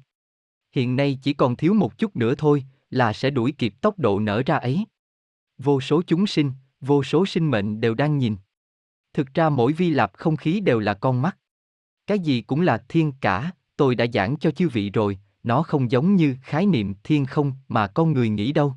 Hiện 0.76 0.96
nay 0.96 1.18
chỉ 1.22 1.32
còn 1.32 1.56
thiếu 1.56 1.74
một 1.74 1.98
chút 1.98 2.16
nữa 2.16 2.34
thôi, 2.38 2.64
là 2.90 3.12
sẽ 3.12 3.30
đuổi 3.30 3.52
kịp 3.58 3.74
tốc 3.80 3.98
độ 3.98 4.20
nở 4.20 4.42
ra 4.46 4.56
ấy. 4.56 4.86
Vô 5.58 5.80
số 5.80 6.02
chúng 6.06 6.26
sinh, 6.26 6.52
vô 6.80 7.02
số 7.02 7.26
sinh 7.26 7.50
mệnh 7.50 7.80
đều 7.80 7.94
đang 7.94 8.18
nhìn. 8.18 8.36
Thực 9.14 9.34
ra 9.34 9.48
mỗi 9.48 9.72
vi 9.72 9.90
lạp 9.90 10.12
không 10.14 10.36
khí 10.36 10.60
đều 10.60 10.80
là 10.80 10.94
con 10.94 11.22
mắt. 11.22 11.38
Cái 12.06 12.18
gì 12.18 12.42
cũng 12.42 12.60
là 12.60 12.84
thiên 12.88 13.12
cả, 13.20 13.50
tôi 13.76 13.94
đã 13.94 14.06
giảng 14.12 14.36
cho 14.40 14.50
chư 14.50 14.68
vị 14.68 14.90
rồi, 14.90 15.18
nó 15.42 15.62
không 15.62 15.90
giống 15.90 16.16
như 16.16 16.36
khái 16.42 16.66
niệm 16.66 16.94
thiên 17.04 17.26
không 17.26 17.52
mà 17.68 17.86
con 17.86 18.12
người 18.12 18.28
nghĩ 18.28 18.52
đâu. 18.52 18.74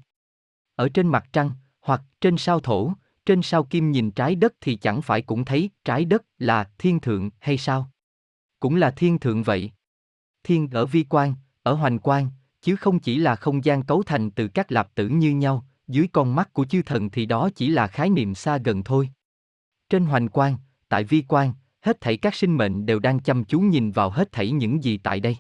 Ở 0.76 0.90
trên 0.90 1.08
mặt 1.08 1.26
trăng, 1.34 1.52
hoặc 1.82 2.02
trên 2.22 2.38
sao 2.38 2.60
thổ, 2.60 2.94
trên 3.26 3.42
sao 3.42 3.64
kim 3.64 3.92
nhìn 3.92 4.12
trái 4.12 4.36
đất 4.36 4.54
thì 4.62 4.76
chẳng 4.76 5.02
phải 5.02 5.22
cũng 5.22 5.46
thấy 5.46 5.70
trái 5.84 6.06
đất 6.06 6.26
là 6.38 6.70
thiên 6.78 7.00
thượng 7.00 7.30
hay 7.40 7.58
sao? 7.58 7.92
Cũng 8.60 8.76
là 8.76 8.92
thiên 8.92 9.20
thượng 9.20 9.44
vậy. 9.44 9.72
Thiên 10.44 10.70
ở 10.70 10.86
vi 10.86 11.06
quan, 11.10 11.36
ở 11.70 11.74
hoành 11.74 12.00
quan, 12.00 12.30
chứ 12.62 12.76
không 12.76 13.00
chỉ 13.00 13.18
là 13.18 13.36
không 13.36 13.66
gian 13.66 13.84
cấu 13.84 14.04
thành 14.04 14.32
từ 14.32 14.48
các 14.48 14.72
lạp 14.72 14.96
tử 14.96 15.08
như 15.08 15.32
nhau, 15.32 15.66
dưới 15.88 16.08
con 16.08 16.36
mắt 16.36 16.54
của 16.54 16.66
chư 16.66 16.82
thần 16.82 17.10
thì 17.10 17.26
đó 17.26 17.50
chỉ 17.56 17.70
là 17.70 17.88
khái 17.88 18.10
niệm 18.10 18.36
xa 18.36 18.58
gần 18.58 18.84
thôi. 18.84 19.10
Trên 19.90 20.06
hoành 20.06 20.30
quan, 20.30 20.58
tại 20.90 21.04
vi 21.04 21.24
quan, 21.28 21.54
hết 21.82 22.02
thảy 22.02 22.18
các 22.18 22.36
sinh 22.36 22.58
mệnh 22.58 22.86
đều 22.86 23.00
đang 23.00 23.20
chăm 23.20 23.44
chú 23.44 23.60
nhìn 23.60 23.92
vào 23.92 24.10
hết 24.10 24.32
thảy 24.32 24.52
những 24.52 24.84
gì 24.84 24.98
tại 24.98 25.20
đây. 25.20 25.38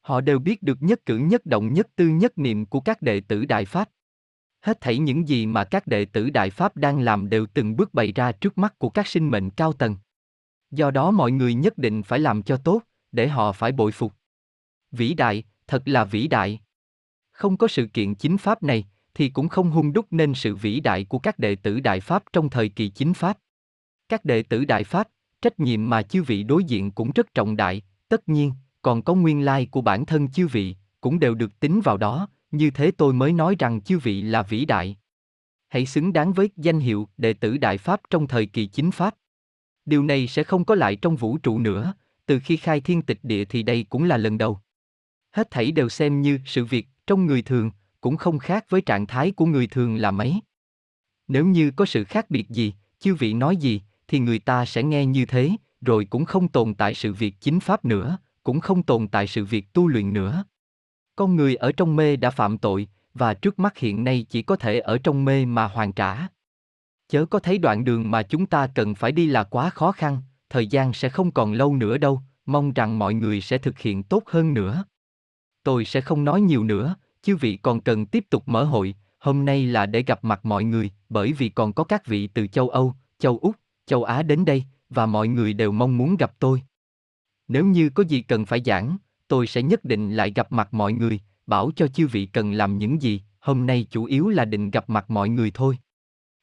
Họ 0.00 0.20
đều 0.20 0.38
biết 0.38 0.62
được 0.62 0.82
nhất 0.82 1.06
cử 1.06 1.18
nhất 1.18 1.46
động 1.46 1.72
nhất 1.72 1.88
tư 1.96 2.08
nhất 2.08 2.38
niệm 2.38 2.66
của 2.66 2.80
các 2.80 3.02
đệ 3.02 3.20
tử 3.20 3.44
Đại 3.44 3.64
Pháp. 3.64 3.88
Hết 4.60 4.80
thảy 4.80 4.98
những 4.98 5.28
gì 5.28 5.46
mà 5.46 5.64
các 5.64 5.86
đệ 5.86 6.04
tử 6.04 6.30
Đại 6.30 6.50
Pháp 6.50 6.76
đang 6.76 7.00
làm 7.00 7.28
đều 7.28 7.46
từng 7.54 7.76
bước 7.76 7.94
bày 7.94 8.12
ra 8.12 8.32
trước 8.32 8.58
mắt 8.58 8.78
của 8.78 8.88
các 8.88 9.06
sinh 9.06 9.30
mệnh 9.30 9.50
cao 9.50 9.72
tầng. 9.72 9.96
Do 10.70 10.90
đó 10.90 11.10
mọi 11.10 11.32
người 11.32 11.54
nhất 11.54 11.78
định 11.78 12.02
phải 12.02 12.18
làm 12.18 12.42
cho 12.42 12.56
tốt, 12.56 12.82
để 13.12 13.28
họ 13.28 13.52
phải 13.52 13.72
bội 13.72 13.92
phục. 13.92 14.12
Vĩ 14.92 15.14
đại, 15.14 15.44
thật 15.66 15.82
là 15.88 16.04
vĩ 16.04 16.28
đại. 16.28 16.60
Không 17.32 17.56
có 17.56 17.68
sự 17.68 17.86
kiện 17.86 18.14
chính 18.14 18.38
Pháp 18.38 18.62
này, 18.62 18.84
thì 19.14 19.28
cũng 19.28 19.48
không 19.48 19.70
hung 19.70 19.92
đúc 19.92 20.06
nên 20.10 20.34
sự 20.34 20.56
vĩ 20.56 20.80
đại 20.80 21.04
của 21.04 21.18
các 21.18 21.38
đệ 21.38 21.54
tử 21.54 21.80
Đại 21.80 22.00
Pháp 22.00 22.24
trong 22.32 22.50
thời 22.50 22.68
kỳ 22.68 22.88
chính 22.88 23.14
Pháp. 23.14 23.38
Các 24.08 24.24
đệ 24.24 24.42
tử 24.42 24.64
Đại 24.64 24.84
Pháp, 24.84 25.08
trách 25.42 25.60
nhiệm 25.60 25.90
mà 25.90 26.02
chư 26.02 26.22
vị 26.22 26.42
đối 26.42 26.64
diện 26.64 26.90
cũng 26.90 27.10
rất 27.14 27.34
trọng 27.34 27.56
đại, 27.56 27.82
tất 28.08 28.28
nhiên, 28.28 28.52
còn 28.82 29.02
có 29.02 29.14
nguyên 29.14 29.44
lai 29.44 29.66
của 29.70 29.80
bản 29.80 30.06
thân 30.06 30.30
chư 30.30 30.46
vị, 30.46 30.76
cũng 31.00 31.18
đều 31.18 31.34
được 31.34 31.60
tính 31.60 31.80
vào 31.80 31.96
đó, 31.96 32.28
như 32.50 32.70
thế 32.70 32.90
tôi 32.90 33.12
mới 33.12 33.32
nói 33.32 33.56
rằng 33.58 33.80
chư 33.80 33.98
vị 33.98 34.22
là 34.22 34.42
vĩ 34.42 34.64
đại. 34.64 34.96
Hãy 35.68 35.86
xứng 35.86 36.12
đáng 36.12 36.32
với 36.32 36.50
danh 36.56 36.80
hiệu 36.80 37.08
đệ 37.18 37.32
tử 37.32 37.58
Đại 37.58 37.78
Pháp 37.78 38.00
trong 38.10 38.26
thời 38.26 38.46
kỳ 38.46 38.66
chính 38.66 38.90
Pháp. 38.90 39.14
Điều 39.84 40.02
này 40.02 40.26
sẽ 40.26 40.44
không 40.44 40.64
có 40.64 40.74
lại 40.74 40.96
trong 40.96 41.16
vũ 41.16 41.38
trụ 41.38 41.58
nữa, 41.58 41.94
từ 42.26 42.40
khi 42.44 42.56
khai 42.56 42.80
thiên 42.80 43.02
tịch 43.02 43.18
địa 43.22 43.44
thì 43.44 43.62
đây 43.62 43.86
cũng 43.90 44.04
là 44.04 44.16
lần 44.16 44.38
đầu. 44.38 44.60
Hết 45.30 45.50
thảy 45.50 45.72
đều 45.72 45.88
xem 45.88 46.22
như 46.22 46.38
sự 46.44 46.64
việc 46.64 46.88
trong 47.06 47.26
người 47.26 47.42
thường, 47.42 47.70
cũng 48.00 48.16
không 48.16 48.38
khác 48.38 48.64
với 48.68 48.80
trạng 48.80 49.06
thái 49.06 49.30
của 49.30 49.46
người 49.46 49.66
thường 49.66 49.96
là 49.96 50.10
mấy. 50.10 50.40
Nếu 51.28 51.46
như 51.46 51.70
có 51.70 51.84
sự 51.84 52.04
khác 52.04 52.30
biệt 52.30 52.48
gì, 52.48 52.74
chư 52.98 53.14
vị 53.14 53.34
nói 53.34 53.56
gì, 53.56 53.82
thì 54.08 54.18
người 54.18 54.38
ta 54.38 54.64
sẽ 54.64 54.82
nghe 54.82 55.06
như 55.06 55.26
thế, 55.26 55.50
rồi 55.80 56.04
cũng 56.04 56.24
không 56.24 56.48
tồn 56.48 56.74
tại 56.74 56.94
sự 56.94 57.12
việc 57.12 57.34
chính 57.40 57.60
pháp 57.60 57.84
nữa, 57.84 58.18
cũng 58.42 58.60
không 58.60 58.82
tồn 58.82 59.08
tại 59.08 59.26
sự 59.26 59.44
việc 59.44 59.72
tu 59.72 59.88
luyện 59.88 60.12
nữa. 60.12 60.44
Con 61.16 61.36
người 61.36 61.56
ở 61.56 61.72
trong 61.72 61.96
mê 61.96 62.16
đã 62.16 62.30
phạm 62.30 62.58
tội, 62.58 62.88
và 63.14 63.34
trước 63.34 63.58
mắt 63.58 63.78
hiện 63.78 64.04
nay 64.04 64.26
chỉ 64.28 64.42
có 64.42 64.56
thể 64.56 64.80
ở 64.80 64.98
trong 64.98 65.24
mê 65.24 65.44
mà 65.44 65.64
hoàn 65.64 65.92
trả. 65.92 66.28
Chớ 67.08 67.26
có 67.26 67.38
thấy 67.38 67.58
đoạn 67.58 67.84
đường 67.84 68.10
mà 68.10 68.22
chúng 68.22 68.46
ta 68.46 68.66
cần 68.74 68.94
phải 68.94 69.12
đi 69.12 69.26
là 69.26 69.44
quá 69.44 69.70
khó 69.70 69.92
khăn, 69.92 70.22
thời 70.50 70.66
gian 70.66 70.92
sẽ 70.92 71.08
không 71.08 71.30
còn 71.30 71.52
lâu 71.52 71.76
nữa 71.76 71.98
đâu, 71.98 72.22
mong 72.46 72.72
rằng 72.72 72.98
mọi 72.98 73.14
người 73.14 73.40
sẽ 73.40 73.58
thực 73.58 73.78
hiện 73.78 74.02
tốt 74.02 74.22
hơn 74.26 74.54
nữa. 74.54 74.84
Tôi 75.62 75.84
sẽ 75.84 76.00
không 76.00 76.24
nói 76.24 76.40
nhiều 76.40 76.64
nữa, 76.64 76.94
chư 77.22 77.36
vị 77.36 77.56
còn 77.56 77.80
cần 77.80 78.06
tiếp 78.06 78.24
tục 78.30 78.48
mở 78.48 78.64
hội, 78.64 78.94
hôm 79.18 79.44
nay 79.44 79.66
là 79.66 79.86
để 79.86 80.02
gặp 80.02 80.24
mặt 80.24 80.44
mọi 80.44 80.64
người, 80.64 80.90
bởi 81.08 81.32
vì 81.32 81.48
còn 81.48 81.72
có 81.72 81.84
các 81.84 82.06
vị 82.06 82.26
từ 82.26 82.46
châu 82.46 82.68
Âu, 82.68 82.94
châu 83.18 83.38
Úc, 83.38 83.56
châu 83.86 84.04
Á 84.04 84.22
đến 84.22 84.44
đây, 84.44 84.64
và 84.88 85.06
mọi 85.06 85.28
người 85.28 85.52
đều 85.52 85.72
mong 85.72 85.98
muốn 85.98 86.16
gặp 86.16 86.32
tôi. 86.38 86.62
Nếu 87.48 87.64
như 87.64 87.90
có 87.90 88.02
gì 88.02 88.22
cần 88.22 88.46
phải 88.46 88.62
giảng, 88.64 88.96
tôi 89.28 89.46
sẽ 89.46 89.62
nhất 89.62 89.84
định 89.84 90.16
lại 90.16 90.32
gặp 90.34 90.52
mặt 90.52 90.74
mọi 90.74 90.92
người, 90.92 91.20
bảo 91.46 91.70
cho 91.76 91.88
chư 91.88 92.06
vị 92.06 92.26
cần 92.26 92.52
làm 92.52 92.78
những 92.78 93.02
gì, 93.02 93.22
hôm 93.40 93.66
nay 93.66 93.86
chủ 93.90 94.04
yếu 94.04 94.28
là 94.28 94.44
định 94.44 94.70
gặp 94.70 94.90
mặt 94.90 95.10
mọi 95.10 95.28
người 95.28 95.50
thôi. 95.54 95.78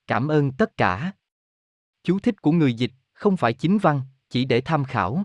Cảm 0.08 0.28
ơn 0.28 0.52
tất 0.52 0.78
cả. 0.78 1.12
Chú 2.04 2.20
thích 2.20 2.42
của 2.42 2.52
người 2.52 2.74
dịch, 2.74 2.92
không 3.14 3.38
phải 3.38 3.54
chính 3.54 3.78
văn, 3.78 4.02
chỉ 4.30 4.46
để 4.46 4.62
tham 4.62 4.84
khảo. 4.84 5.24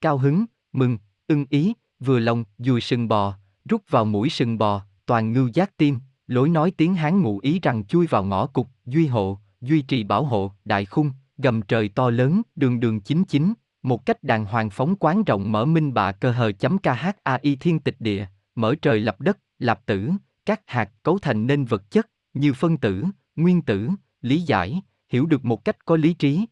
Cao 0.00 0.18
hứng, 0.18 0.44
mừng, 0.72 0.98
ưng 1.26 1.46
ý, 1.50 1.74
vừa 2.00 2.18
lòng, 2.18 2.44
dùi 2.58 2.80
sừng 2.80 3.08
bò, 3.08 3.34
rút 3.64 3.82
vào 3.90 4.04
mũi 4.04 4.28
sừng 4.28 4.58
bò, 4.58 4.82
toàn 5.06 5.32
ngưu 5.32 5.48
giác 5.48 5.76
tim, 5.76 5.98
lối 6.26 6.48
nói 6.48 6.70
tiếng 6.76 6.94
Hán 6.94 7.22
ngụ 7.22 7.38
ý 7.38 7.60
rằng 7.62 7.84
chui 7.84 8.06
vào 8.06 8.24
ngõ 8.24 8.46
cục, 8.46 8.68
duy 8.84 9.06
hộ, 9.06 9.38
duy 9.60 9.82
trì 9.82 10.04
bảo 10.04 10.24
hộ, 10.24 10.52
đại 10.64 10.84
khung, 10.84 11.10
gầm 11.38 11.62
trời 11.62 11.88
to 11.88 12.10
lớn, 12.10 12.42
đường 12.56 12.80
đường 12.80 13.00
chính 13.00 13.24
chính, 13.24 13.54
một 13.82 14.06
cách 14.06 14.22
đàng 14.22 14.44
hoàng 14.44 14.70
phóng 14.70 14.96
quán 15.00 15.24
rộng 15.24 15.52
mở 15.52 15.64
minh 15.64 15.94
bạ 15.94 16.12
cơ 16.12 16.30
hờ 16.30 16.52
chấm 16.52 16.78
KHAI 16.78 17.56
thiên 17.60 17.78
tịch 17.78 17.96
địa, 17.98 18.26
mở 18.54 18.74
trời 18.82 19.00
lập 19.00 19.20
đất, 19.20 19.38
lạp 19.58 19.86
tử, 19.86 20.10
các 20.46 20.60
hạt 20.66 20.90
cấu 21.02 21.18
thành 21.18 21.46
nên 21.46 21.64
vật 21.64 21.90
chất, 21.90 22.08
như 22.34 22.52
phân 22.52 22.76
tử, 22.76 23.04
nguyên 23.36 23.62
tử, 23.62 23.88
lý 24.20 24.40
giải, 24.40 24.82
hiểu 25.08 25.26
được 25.26 25.44
một 25.44 25.64
cách 25.64 25.84
có 25.84 25.96
lý 25.96 26.14
trí. 26.14 26.46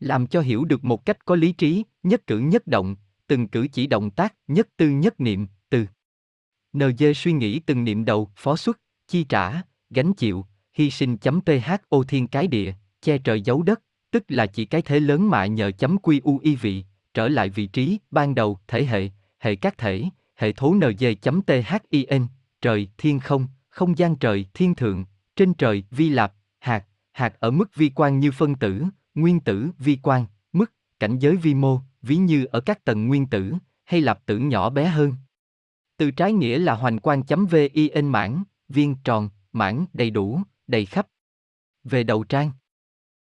Làm 0.00 0.26
cho 0.26 0.40
hiểu 0.40 0.64
được 0.64 0.84
một 0.84 1.04
cách 1.04 1.24
có 1.24 1.34
lý 1.34 1.52
trí, 1.52 1.84
nhất 2.02 2.26
cử 2.26 2.38
nhất 2.38 2.66
động, 2.66 2.96
từng 3.26 3.48
cử 3.48 3.66
chỉ 3.72 3.86
động 3.86 4.10
tác, 4.10 4.34
nhất 4.48 4.68
tư 4.76 4.88
nhất 4.88 5.20
niệm, 5.20 5.46
từ. 5.70 5.86
NG 6.72 7.14
suy 7.14 7.32
nghĩ 7.32 7.58
từng 7.58 7.84
niệm 7.84 8.04
đầu, 8.04 8.30
phó 8.36 8.56
xuất, 8.56 8.80
chi 9.08 9.24
trả, 9.24 9.62
gánh 9.90 10.14
chịu, 10.14 10.46
hy 10.72 10.90
sinh 10.90 11.16
chấm 11.16 11.40
ph 11.40 11.70
ô 11.88 12.04
thiên 12.04 12.26
cái 12.26 12.46
địa, 12.46 12.72
che 13.02 13.18
trời 13.18 13.40
giấu 13.40 13.62
đất, 13.62 13.82
tức 14.10 14.24
là 14.28 14.46
chỉ 14.46 14.64
cái 14.64 14.82
thế 14.82 15.00
lớn 15.00 15.30
mại 15.30 15.48
nhờ 15.48 15.70
chấm 15.78 15.98
quy 15.98 16.20
u 16.24 16.38
y 16.38 16.56
vị, 16.56 16.84
trở 17.14 17.28
lại 17.28 17.48
vị 17.48 17.66
trí, 17.66 17.98
ban 18.10 18.34
đầu, 18.34 18.58
thể 18.68 18.84
hệ, 18.84 19.08
hệ 19.38 19.56
các 19.56 19.78
thể, 19.78 20.04
hệ 20.34 20.52
thố 20.52 20.74
NG 20.74 21.04
chấm 21.22 21.40
thin, 21.42 22.26
trời, 22.60 22.88
thiên 22.98 23.20
không, 23.20 23.46
không 23.68 23.98
gian 23.98 24.16
trời, 24.16 24.46
thiên 24.54 24.74
thượng, 24.74 25.04
trên 25.36 25.54
trời, 25.54 25.84
vi 25.90 26.08
lạp, 26.08 26.32
hạt, 26.58 26.84
hạt 27.12 27.34
ở 27.40 27.50
mức 27.50 27.74
vi 27.74 27.90
quan 27.94 28.20
như 28.20 28.30
phân 28.30 28.54
tử, 28.54 28.84
nguyên 29.14 29.40
tử, 29.40 29.68
vi 29.78 29.98
quan, 30.02 30.26
mức, 30.52 30.72
cảnh 31.00 31.18
giới 31.18 31.36
vi 31.36 31.54
mô, 31.54 31.80
ví 32.02 32.16
như 32.16 32.44
ở 32.44 32.60
các 32.60 32.84
tầng 32.84 33.08
nguyên 33.08 33.26
tử, 33.26 33.54
hay 33.84 34.00
lạp 34.00 34.26
tử 34.26 34.38
nhỏ 34.38 34.70
bé 34.70 34.86
hơn. 34.86 35.14
Từ 35.96 36.10
trái 36.10 36.32
nghĩa 36.32 36.58
là 36.58 36.74
hoành 36.74 36.98
quan 36.98 37.22
chấm 37.22 37.46
vin 37.46 38.08
mãn, 38.08 38.42
viên 38.68 38.96
tròn, 39.04 39.28
mãn 39.52 39.84
đầy 39.92 40.10
đủ, 40.10 40.40
đầy 40.66 40.86
khắp. 40.86 41.06
Về 41.84 42.04
đầu 42.04 42.24
trang 42.24 42.50